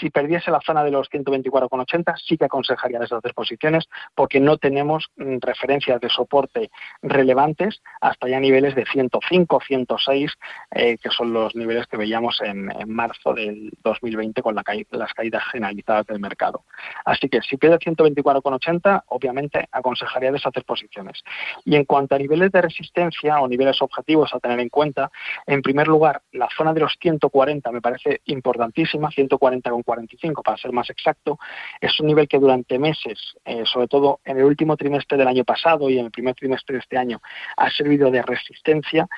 Si 0.00 0.10
perdiese 0.10 0.50
la 0.50 0.60
zona 0.60 0.82
de 0.82 0.90
los 0.90 1.08
124,80 1.10 2.14
sí 2.16 2.36
que 2.36 2.46
aconsejaría 2.46 2.98
deshacer 2.98 3.34
posiciones 3.34 3.84
porque 4.14 4.40
no 4.40 4.58
tenemos 4.58 5.06
mm, 5.16 5.36
referencias 5.40 6.00
de 6.00 6.08
soporte 6.08 6.70
relevantes 7.02 7.80
hasta 8.00 8.28
ya 8.28 8.40
niveles 8.40 8.74
de 8.74 8.84
105, 8.84 9.60
106 9.66 10.32
eh, 10.72 10.98
que 10.98 11.10
son 11.10 11.32
los 11.32 11.54
niveles 11.54 11.86
que 11.86 11.96
veíamos 11.96 12.40
en, 12.42 12.66
marzo 12.86 13.32
del 13.32 13.72
2020 13.82 14.42
con 14.42 14.54
las 14.54 15.14
caídas 15.14 15.42
generalizadas 15.50 16.06
del 16.06 16.20
mercado. 16.20 16.64
Así 17.04 17.28
que 17.28 17.40
si 17.42 17.56
pierde 17.56 17.78
124,80 17.78 19.04
obviamente 19.08 19.68
aconsejaría 19.70 20.30
posiciones. 20.64 21.22
Y 21.64 21.76
en 21.76 21.84
cuanto 21.84 22.14
a 22.14 22.18
niveles 22.18 22.50
de 22.52 22.62
resistencia 22.62 23.40
o 23.40 23.48
niveles 23.48 23.80
objetivos 23.82 24.32
a 24.34 24.40
tener 24.40 24.60
en 24.60 24.68
cuenta, 24.68 25.10
en 25.46 25.62
primer 25.62 25.88
lugar, 25.88 26.22
la 26.32 26.48
zona 26.56 26.72
de 26.72 26.80
los 26.80 26.96
140 27.00 27.70
me 27.72 27.80
parece 27.80 28.20
importantísima, 28.26 29.10
140,45 29.10 30.42
para 30.42 30.56
ser 30.56 30.72
más 30.72 30.90
exacto. 30.90 31.38
Es 31.80 31.98
un 32.00 32.06
nivel 32.06 32.28
que 32.28 32.38
durante 32.38 32.78
meses, 32.78 33.36
eh, 33.44 33.64
sobre 33.64 33.88
todo 33.88 34.20
en 34.24 34.38
el 34.38 34.44
último 34.44 34.76
trimestre 34.76 35.18
del 35.18 35.28
año 35.28 35.44
pasado 35.44 35.90
y 35.90 35.98
en 35.98 36.06
el 36.06 36.10
primer 36.10 36.34
trimestre 36.34 36.74
de 36.74 36.80
este 36.80 36.98
año, 36.98 37.20
ha 37.56 37.70
servido 37.70 38.10
de 38.10 38.22
resistencia 38.22 39.08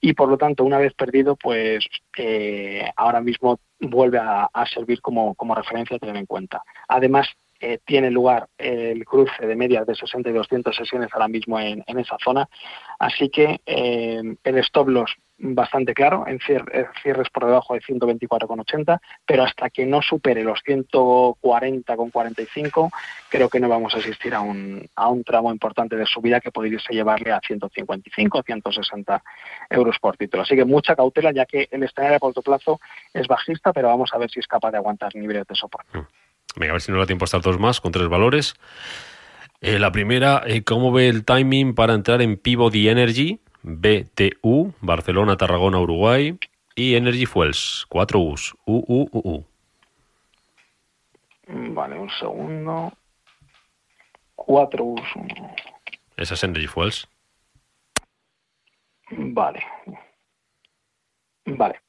y 0.00 0.14
por 0.14 0.28
lo 0.28 0.36
tanto 0.36 0.64
una 0.64 0.78
vez 0.78 0.92
perdido 0.94 1.36
pues 1.36 1.86
eh, 2.18 2.90
ahora 2.96 3.20
mismo 3.20 3.60
vuelve 3.78 4.18
a, 4.18 4.48
a 4.52 4.66
servir 4.66 5.00
como, 5.00 5.34
como, 5.34 5.54
referencia 5.54 5.96
a 5.96 6.00
tener 6.00 6.16
en 6.16 6.26
cuenta. 6.26 6.62
Además 6.88 7.28
eh, 7.62 7.78
tiene 7.84 8.10
lugar 8.10 8.48
el 8.58 9.04
cruce 9.04 9.46
de 9.46 9.54
medias 9.54 9.86
de 9.86 9.94
60 9.94 10.30
y 10.30 10.32
200 10.32 10.74
sesiones 10.74 11.10
ahora 11.12 11.28
mismo 11.28 11.60
en, 11.60 11.84
esa 11.86 12.16
zona. 12.18 12.48
Así 12.98 13.28
que 13.28 13.60
eh, 13.64 14.20
el 14.42 14.58
stop 14.58 14.88
loss 14.88 15.14
bastante 15.38 15.94
claro, 15.94 16.26
en 16.26 16.40
eh, 16.48 16.86
cierres 17.02 17.30
por 17.30 17.46
debajo 17.46 17.74
de 17.74 17.80
124,80, 17.82 18.98
pero 19.24 19.44
hasta 19.44 19.70
que 19.70 19.86
no 19.86 20.02
supere 20.02 20.42
los 20.42 20.58
140,45, 20.64 22.90
creo 23.28 23.48
que 23.48 23.60
no 23.60 23.68
vamos 23.68 23.94
a 23.94 23.98
asistir 23.98 24.34
a 24.34 24.40
un, 24.40 24.84
a 24.96 25.08
un 25.08 25.22
tramo 25.22 25.52
importante 25.52 25.94
de 25.96 26.06
subida 26.06 26.40
que 26.40 26.50
pudiese 26.50 26.92
llevarle 26.92 27.30
a 27.30 27.38
155 27.40 28.38
o 28.38 28.42
160 28.42 29.22
euros 29.70 30.00
por 30.00 30.16
título. 30.16 30.42
Así 30.42 30.56
que 30.56 30.64
mucha 30.64 30.96
cautela, 30.96 31.30
ya 31.32 31.46
que 31.46 31.68
el 31.70 31.84
escenario 31.84 32.16
a 32.16 32.20
corto 32.20 32.42
plazo 32.42 32.80
es 33.14 33.28
bajista, 33.28 33.72
pero 33.72 33.86
vamos 33.86 34.10
a 34.12 34.18
ver 34.18 34.32
si 34.32 34.40
es 34.40 34.48
capaz 34.48 34.72
de 34.72 34.78
aguantar 34.78 35.14
niveles 35.14 35.46
de 35.46 35.54
soporte. 35.54 35.98
Mm. 35.98 36.06
Venga, 36.56 36.72
a 36.72 36.74
ver 36.74 36.82
si 36.82 36.92
nos 36.92 37.00
da 37.00 37.06
tiempo 37.06 37.24
a 37.24 37.26
estar 37.26 37.40
dos 37.40 37.58
más 37.58 37.80
con 37.80 37.92
tres 37.92 38.08
valores. 38.08 38.54
Eh, 39.60 39.78
la 39.78 39.92
primera, 39.92 40.42
eh, 40.46 40.64
¿cómo 40.64 40.92
ve 40.92 41.08
el 41.08 41.24
timing 41.24 41.74
para 41.74 41.94
entrar 41.94 42.20
en 42.20 42.36
Peabody 42.36 42.88
Energy, 42.88 43.40
BTU, 43.62 44.74
Barcelona, 44.80 45.36
Tarragona, 45.36 45.78
Uruguay, 45.78 46.36
y 46.74 46.96
Energy 46.96 47.26
Fuels, 47.26 47.86
4 47.88 48.18
U's, 48.18 48.54
UUUU? 48.66 49.44
Vale, 51.46 51.98
un 51.98 52.10
segundo. 52.18 52.92
4 54.34 54.84
U's. 54.84 55.02
Esa 56.16 56.34
es 56.34 56.44
Energy 56.44 56.66
Fuels. 56.66 57.08
Vale. 59.10 59.62
Vale. 61.44 61.80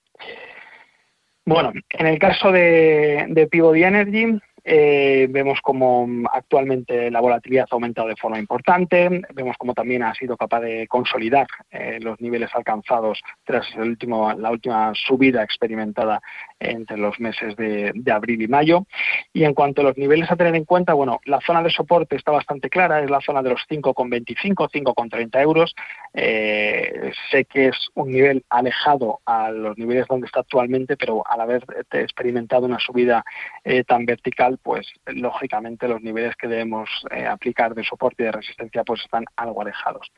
Bueno, 1.45 1.73
en 1.89 2.08
el 2.08 2.19
caso 2.19 2.52
de, 2.52 3.26
de 3.30 3.47
Peabody 3.47 3.84
Energy, 3.84 4.39
Eh, 4.65 5.28
vemos 5.30 5.60
como 5.62 6.08
actualmente 6.32 7.12
la 7.12 7.19
volatilidad 7.19 7.67
ha 7.69 7.76
aumentado 7.76 8.08
de 8.08 8.15
forma 8.15 8.39
importante, 8.39 9.21
vemos 9.34 9.58
como 9.58 9.73
también 9.73 10.04
ha 10.04 10.13
sido 10.13 10.38
capaz 10.38 10.62
de 10.62 10.88
consolidar 10.88 11.47
eh, 11.69 11.99
los 12.02 12.21
niveles 12.21 12.49
alcanzados 12.54 13.21
tras 13.43 13.65
el 13.76 13.82
último, 13.82 14.32
la 14.34 14.52
última 14.52 14.93
subida 14.95 15.43
experimentada 15.43 16.21
entre 16.63 16.97
los 16.97 17.19
meses 17.19 17.56
de, 17.56 17.93
abril 18.12 18.41
y 18.41 18.47
mayo. 18.47 18.86
Y 19.34 19.43
en 19.43 19.54
cuanto 19.54 19.82
a 19.82 19.86
los 19.86 19.97
niveles 19.97 20.32
a 20.32 20.36
tener 20.36 20.56
en 20.56 20.65
cuenta, 20.65 20.93
bueno, 20.93 21.19
la 21.26 21.41
zona 21.41 21.63
de 21.63 21.69
soporte 21.69 22.15
está 22.15 22.32
bastante 22.32 22.69
clara, 22.69 23.02
es 23.02 23.10
la 23.10 23.21
zona 23.21 23.41
de 23.41 23.49
los 23.49 23.62
5,25, 23.69 24.69
5,30 24.69 25.41
euros. 25.41 25.76
Eh, 26.13 27.12
sé 27.32 27.45
que 27.45 27.67
es 27.67 27.89
un 27.95 28.12
nivel 28.12 28.43
alejado 28.49 29.19
a 29.26 29.52
los 29.52 29.78
niveles 29.78 30.08
donde 30.08 30.28
está 30.28 30.41
actualmente, 30.41 30.97
pero 30.97 31.23
al 31.28 31.41
haber 31.41 31.65
experimentado 31.91 32.65
una 32.65 32.80
subida 32.80 33.23
eh, 33.63 33.84
tan 33.84 34.06
vertical, 34.06 34.60
pues 34.62 34.88
lógicamente 35.06 35.88
los 35.88 36.02
niveles 36.02 36.36
que 36.36 36.47
debemos 36.47 36.89
eh, 37.12 37.26
aplicar 37.26 37.73
de 37.73 37.84
soporte 37.84 38.23
y 38.23 38.26
de 38.28 38.32
resistencia 38.32 38.84
pues 38.84 39.02
están 39.02 39.26
algo 39.36 39.62
alejados. 39.62 40.12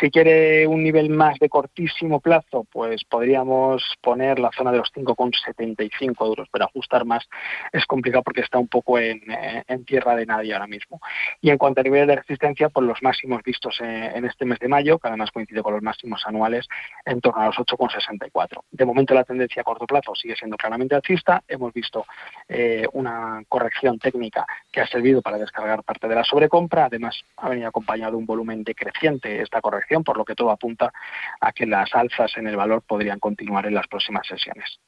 Si 0.00 0.10
quiere 0.10 0.66
un 0.66 0.82
nivel 0.82 1.10
más 1.10 1.38
de 1.38 1.48
cortísimo 1.48 2.20
plazo, 2.20 2.66
pues 2.70 3.04
podríamos 3.04 3.82
poner 4.00 4.38
la 4.38 4.50
zona 4.52 4.72
de 4.72 4.78
los 4.78 4.92
5,75 5.76 6.26
euros, 6.26 6.48
pero 6.50 6.64
ajustar 6.64 7.04
más 7.04 7.28
es 7.72 7.84
complicado 7.86 8.22
porque 8.22 8.40
está 8.40 8.58
un 8.58 8.68
poco 8.68 8.98
en, 8.98 9.20
eh, 9.30 9.64
tierra 9.86 10.16
de 10.16 10.26
nadie 10.26 10.52
ahora 10.54 10.66
mismo. 10.66 11.00
Y 11.40 11.50
en 11.50 11.58
cuanto 11.58 11.80
a 11.80 11.84
niveles 11.84 12.08
de 12.08 12.16
resistencia, 12.16 12.68
pues 12.68 12.86
los 12.86 13.02
máximos 13.02 13.42
vistos 13.42 13.80
en 13.80 14.24
este 14.24 14.44
mes 14.44 14.58
de 14.58 14.68
mayo, 14.68 14.98
que 14.98 15.08
además 15.08 15.30
coincide 15.30 15.62
con 15.62 15.74
los 15.74 15.82
máximos 15.82 16.22
anuales, 16.26 16.66
en 17.04 17.20
torno 17.20 17.42
a 17.42 17.46
los 17.46 17.56
8,64. 17.56 18.62
De 18.70 18.84
momento 18.84 19.14
la 19.14 19.24
tendencia 19.24 19.60
a 19.60 19.64
corto 19.64 19.86
plazo 19.86 20.14
sigue 20.14 20.36
siendo 20.36 20.56
claramente 20.56 20.94
alcista. 20.94 21.42
Hemos 21.46 21.72
visto 21.72 22.06
eh, 22.48 22.86
una 22.92 23.42
corrección 23.48 23.98
técnica 23.98 24.46
que 24.70 24.80
ha 24.80 24.86
servido 24.86 25.22
para 25.22 25.38
descargar 25.38 25.82
parte 25.82 26.08
de 26.08 26.14
la 26.14 26.24
sobrecompra. 26.24 26.86
Además, 26.86 27.20
ha 27.36 27.48
venido 27.48 27.68
acompañado 27.68 28.12
de 28.12 28.18
un 28.18 28.26
volumen 28.26 28.64
decreciente 28.64 29.42
esta 29.42 29.60
corrección, 29.60 30.04
por 30.04 30.16
lo 30.16 30.24
que 30.24 30.34
todo 30.34 30.50
apunta 30.50 30.92
a 31.40 31.52
que 31.52 31.66
las 31.66 31.94
alzas 31.94 32.36
en 32.36 32.46
el 32.46 32.56
valor 32.56 32.82
podrían 32.82 33.18
continuar 33.18 33.66
en 33.66 33.74
las 33.74 33.86
próximas 33.86 34.26
sesiones. 34.26 34.80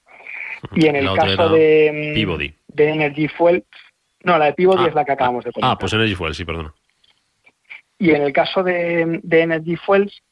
Y 0.72 0.86
en 0.86 0.96
el 0.96 1.14
caso 1.14 1.48
de, 1.50 2.14
mm, 2.16 2.74
de 2.74 2.88
Energy 2.88 3.28
Fuel, 3.28 3.64
no, 4.24 4.38
la 4.38 4.46
de 4.46 4.54
Peabody 4.54 4.84
ah, 4.84 4.88
es 4.88 4.94
la 4.94 5.04
que 5.04 5.12
acabamos 5.12 5.44
de 5.44 5.52
comentar. 5.52 5.72
Ah, 5.72 5.78
pues 5.78 5.92
Energy 5.92 6.14
Fuel, 6.14 6.34
sí, 6.34 6.44
perdona. 6.44 6.74
Y 7.98 8.10
en 8.10 8.22
el 8.22 8.32
caso 8.32 8.62
de, 8.62 9.20
de 9.22 9.40
Energy 9.40 9.76
Fuels, 9.76 10.22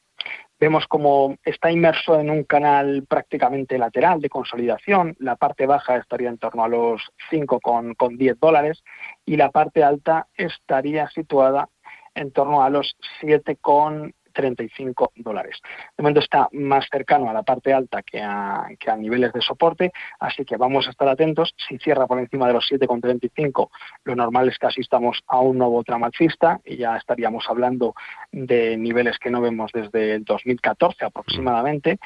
Vemos 0.57 0.87
como 0.87 1.35
está 1.43 1.69
inmerso 1.69 2.17
en 2.17 2.29
un 2.29 2.45
canal 2.45 3.05
prácticamente 3.09 3.77
lateral 3.77 4.21
de 4.21 4.29
consolidación. 4.29 5.15
La 5.19 5.35
parte 5.35 5.65
baja 5.65 5.97
estaría 5.97 6.29
en 6.29 6.37
torno 6.37 6.63
a 6.63 6.69
los 6.69 7.01
5,10 7.29 7.95
con, 7.97 8.17
10 8.17 8.39
dólares 8.39 8.81
y 9.25 9.35
la 9.35 9.51
parte 9.51 9.83
alta 9.83 10.27
estaría 10.33 11.09
situada 11.09 11.67
en 12.13 12.31
torno 12.31 12.63
a 12.63 12.69
los 12.69 12.95
7,10 13.21 14.13
35 14.35 15.13
dólares. 15.15 15.59
De 15.97 16.03
momento 16.03 16.19
está 16.19 16.49
más 16.51 16.85
cercano 16.91 17.29
a 17.29 17.33
la 17.33 17.43
parte 17.43 17.73
alta 17.73 18.03
que 18.03 18.21
a, 18.21 18.67
que 18.77 18.91
a 18.91 18.95
niveles 18.95 19.33
de 19.33 19.41
soporte, 19.41 19.91
así 20.19 20.45
que 20.45 20.57
vamos 20.57 20.87
a 20.87 20.91
estar 20.91 21.07
atentos. 21.07 21.55
Si 21.67 21.77
cierra 21.79 22.05
por 22.05 22.19
encima 22.19 22.47
de 22.47 22.53
los 22.53 22.69
7,35, 22.69 23.69
lo 24.03 24.15
normal 24.15 24.49
es 24.49 24.59
que 24.59 24.67
asistamos 24.67 25.23
a 25.27 25.39
un 25.39 25.57
nuevo 25.57 25.83
tramo 25.83 26.05
alcista 26.05 26.59
y 26.65 26.77
ya 26.77 26.97
estaríamos 26.97 27.45
hablando 27.49 27.95
de 28.31 28.77
niveles 28.77 29.17
que 29.17 29.31
no 29.31 29.41
vemos 29.41 29.71
desde 29.73 30.15
el 30.15 30.25
2014 30.25 31.05
aproximadamente. 31.05 31.97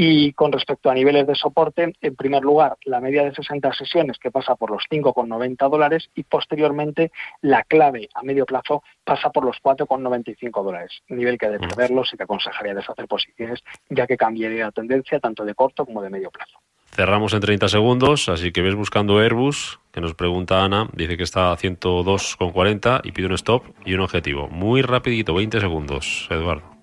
Y 0.00 0.32
con 0.34 0.52
respecto 0.52 0.90
a 0.90 0.94
niveles 0.94 1.26
de 1.26 1.34
soporte, 1.34 1.92
en 2.00 2.14
primer 2.14 2.44
lugar, 2.44 2.76
la 2.84 3.00
media 3.00 3.24
de 3.24 3.34
60 3.34 3.72
sesiones 3.72 4.16
que 4.18 4.30
pasa 4.30 4.54
por 4.54 4.70
los 4.70 4.84
5,90 4.88 5.68
dólares 5.68 6.08
y 6.14 6.22
posteriormente 6.22 7.10
la 7.42 7.64
clave 7.64 8.08
a 8.14 8.22
medio 8.22 8.46
plazo 8.46 8.84
pasa 9.02 9.30
por 9.30 9.44
los 9.44 9.56
4,95 9.60 10.62
dólares, 10.62 11.02
nivel 11.08 11.36
que 11.36 11.48
de 11.48 11.58
perderlos 11.58 12.14
y 12.14 12.16
que 12.16 12.22
aconsejaría 12.22 12.74
deshacer 12.74 13.08
posiciones 13.08 13.64
ya 13.90 14.06
que 14.06 14.16
cambiaría 14.16 14.66
la 14.66 14.70
tendencia 14.70 15.18
tanto 15.18 15.44
de 15.44 15.56
corto 15.56 15.84
como 15.84 16.00
de 16.00 16.10
medio 16.10 16.30
plazo. 16.30 16.60
Cerramos 16.92 17.34
en 17.34 17.40
30 17.40 17.66
segundos, 17.66 18.28
así 18.28 18.52
que 18.52 18.62
ves 18.62 18.76
buscando 18.76 19.18
Airbus, 19.18 19.80
que 19.90 20.00
nos 20.00 20.14
pregunta 20.14 20.62
Ana, 20.62 20.88
dice 20.92 21.16
que 21.16 21.24
está 21.24 21.50
a 21.50 21.56
102,40 21.56 23.00
y 23.02 23.10
pide 23.10 23.26
un 23.26 23.32
stop 23.32 23.64
y 23.84 23.94
un 23.94 24.00
objetivo. 24.02 24.46
Muy 24.46 24.82
rapidito, 24.82 25.34
20 25.34 25.58
segundos, 25.58 26.28
Eduardo. 26.30 26.77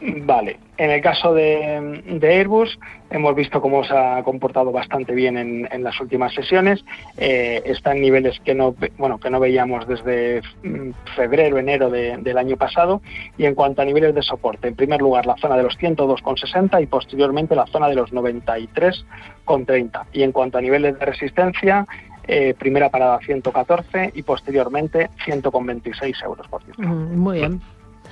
Vale, 0.00 0.58
en 0.76 0.90
el 0.90 1.00
caso 1.00 1.32
de, 1.32 2.20
Airbus 2.22 2.78
hemos 3.10 3.34
visto 3.34 3.62
cómo 3.62 3.82
se 3.84 3.96
ha 3.96 4.22
comportado 4.22 4.70
bastante 4.70 5.14
bien 5.14 5.38
en, 5.38 5.82
las 5.82 5.98
últimas 6.00 6.34
sesiones. 6.34 6.84
Eh, 7.16 7.62
está 7.64 7.92
en 7.92 8.02
niveles 8.02 8.38
que 8.40 8.54
no, 8.54 8.74
bueno, 8.98 9.18
que 9.18 9.30
no 9.30 9.40
veíamos 9.40 9.86
desde 9.88 10.42
mm, 10.62 10.90
febrero, 11.14 11.58
enero 11.58 11.88
del 11.90 12.38
año 12.38 12.56
pasado. 12.56 13.00
Y 13.38 13.46
en 13.46 13.54
cuanto 13.54 13.82
a 13.82 13.84
niveles 13.84 14.14
de 14.14 14.22
soporte, 14.22 14.68
en 14.68 14.76
primer 14.76 15.00
lugar 15.00 15.24
la 15.26 15.36
zona 15.36 15.56
de 15.56 15.62
los 15.62 15.78
102,60 15.78 16.82
y 16.82 16.86
posteriormente 16.86 17.56
la 17.56 17.66
zona 17.66 17.88
de 17.88 17.94
los 17.94 18.12
93,30. 18.12 20.04
Y 20.12 20.22
en 20.22 20.32
cuanto 20.32 20.58
a 20.58 20.60
niveles 20.60 20.98
de 20.98 21.06
resistencia, 21.06 21.86
eh, 22.28 22.54
primera 22.58 22.90
parada 22.90 23.18
114 23.20 24.10
y 24.14 24.22
posteriormente 24.22 25.10
126 25.24 26.22
euros 26.22 26.48
por 26.48 26.62
ciento. 26.64 26.82
Mm, 26.82 27.16
muy 27.16 27.38
bien. 27.38 27.60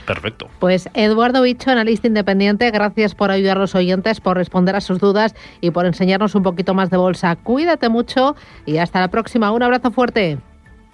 Perfecto. 0.07 0.49
Pues 0.59 0.89
Eduardo 0.95 1.43
Bicho, 1.43 1.71
analista 1.71 2.07
independiente, 2.07 2.71
gracias 2.71 3.15
por 3.15 3.31
ayudar 3.31 3.57
a 3.57 3.61
los 3.61 3.75
oyentes, 3.75 4.21
por 4.21 4.37
responder 4.37 4.77
a 4.77 4.81
sus 4.81 4.99
dudas 4.99 5.35
y 5.61 5.71
por 5.71 5.87
enseñarnos 5.87 6.35
un 6.35 6.43
poquito 6.43 6.75
más 6.75 6.91
de 6.91 6.97
bolsa. 6.97 7.37
Cuídate 7.37 7.89
mucho 7.89 8.37
y 8.67 8.79
hasta 8.79 9.01
la 9.01 9.09
próxima. 9.09 9.51
Un 9.51 9.63
abrazo 9.63 9.91
fuerte. 9.91 10.39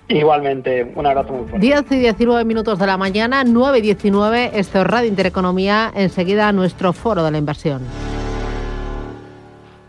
Igualmente, 0.08 0.90
un 0.94 1.06
abrazo 1.06 1.32
muy 1.32 1.48
fuerte. 1.48 1.66
10 1.66 1.92
y 1.92 1.98
19 2.00 2.44
minutos 2.44 2.78
de 2.78 2.86
la 2.86 2.96
mañana, 2.96 3.44
9 3.44 3.78
y 3.78 3.82
19, 3.82 4.50
esto 4.54 4.80
es 4.80 4.86
Radio 4.86 5.08
Intereconomía, 5.08 5.92
enseguida 5.94 6.50
nuestro 6.52 6.92
foro 6.92 7.22
de 7.22 7.30
la 7.30 7.38
inversión. 7.38 7.82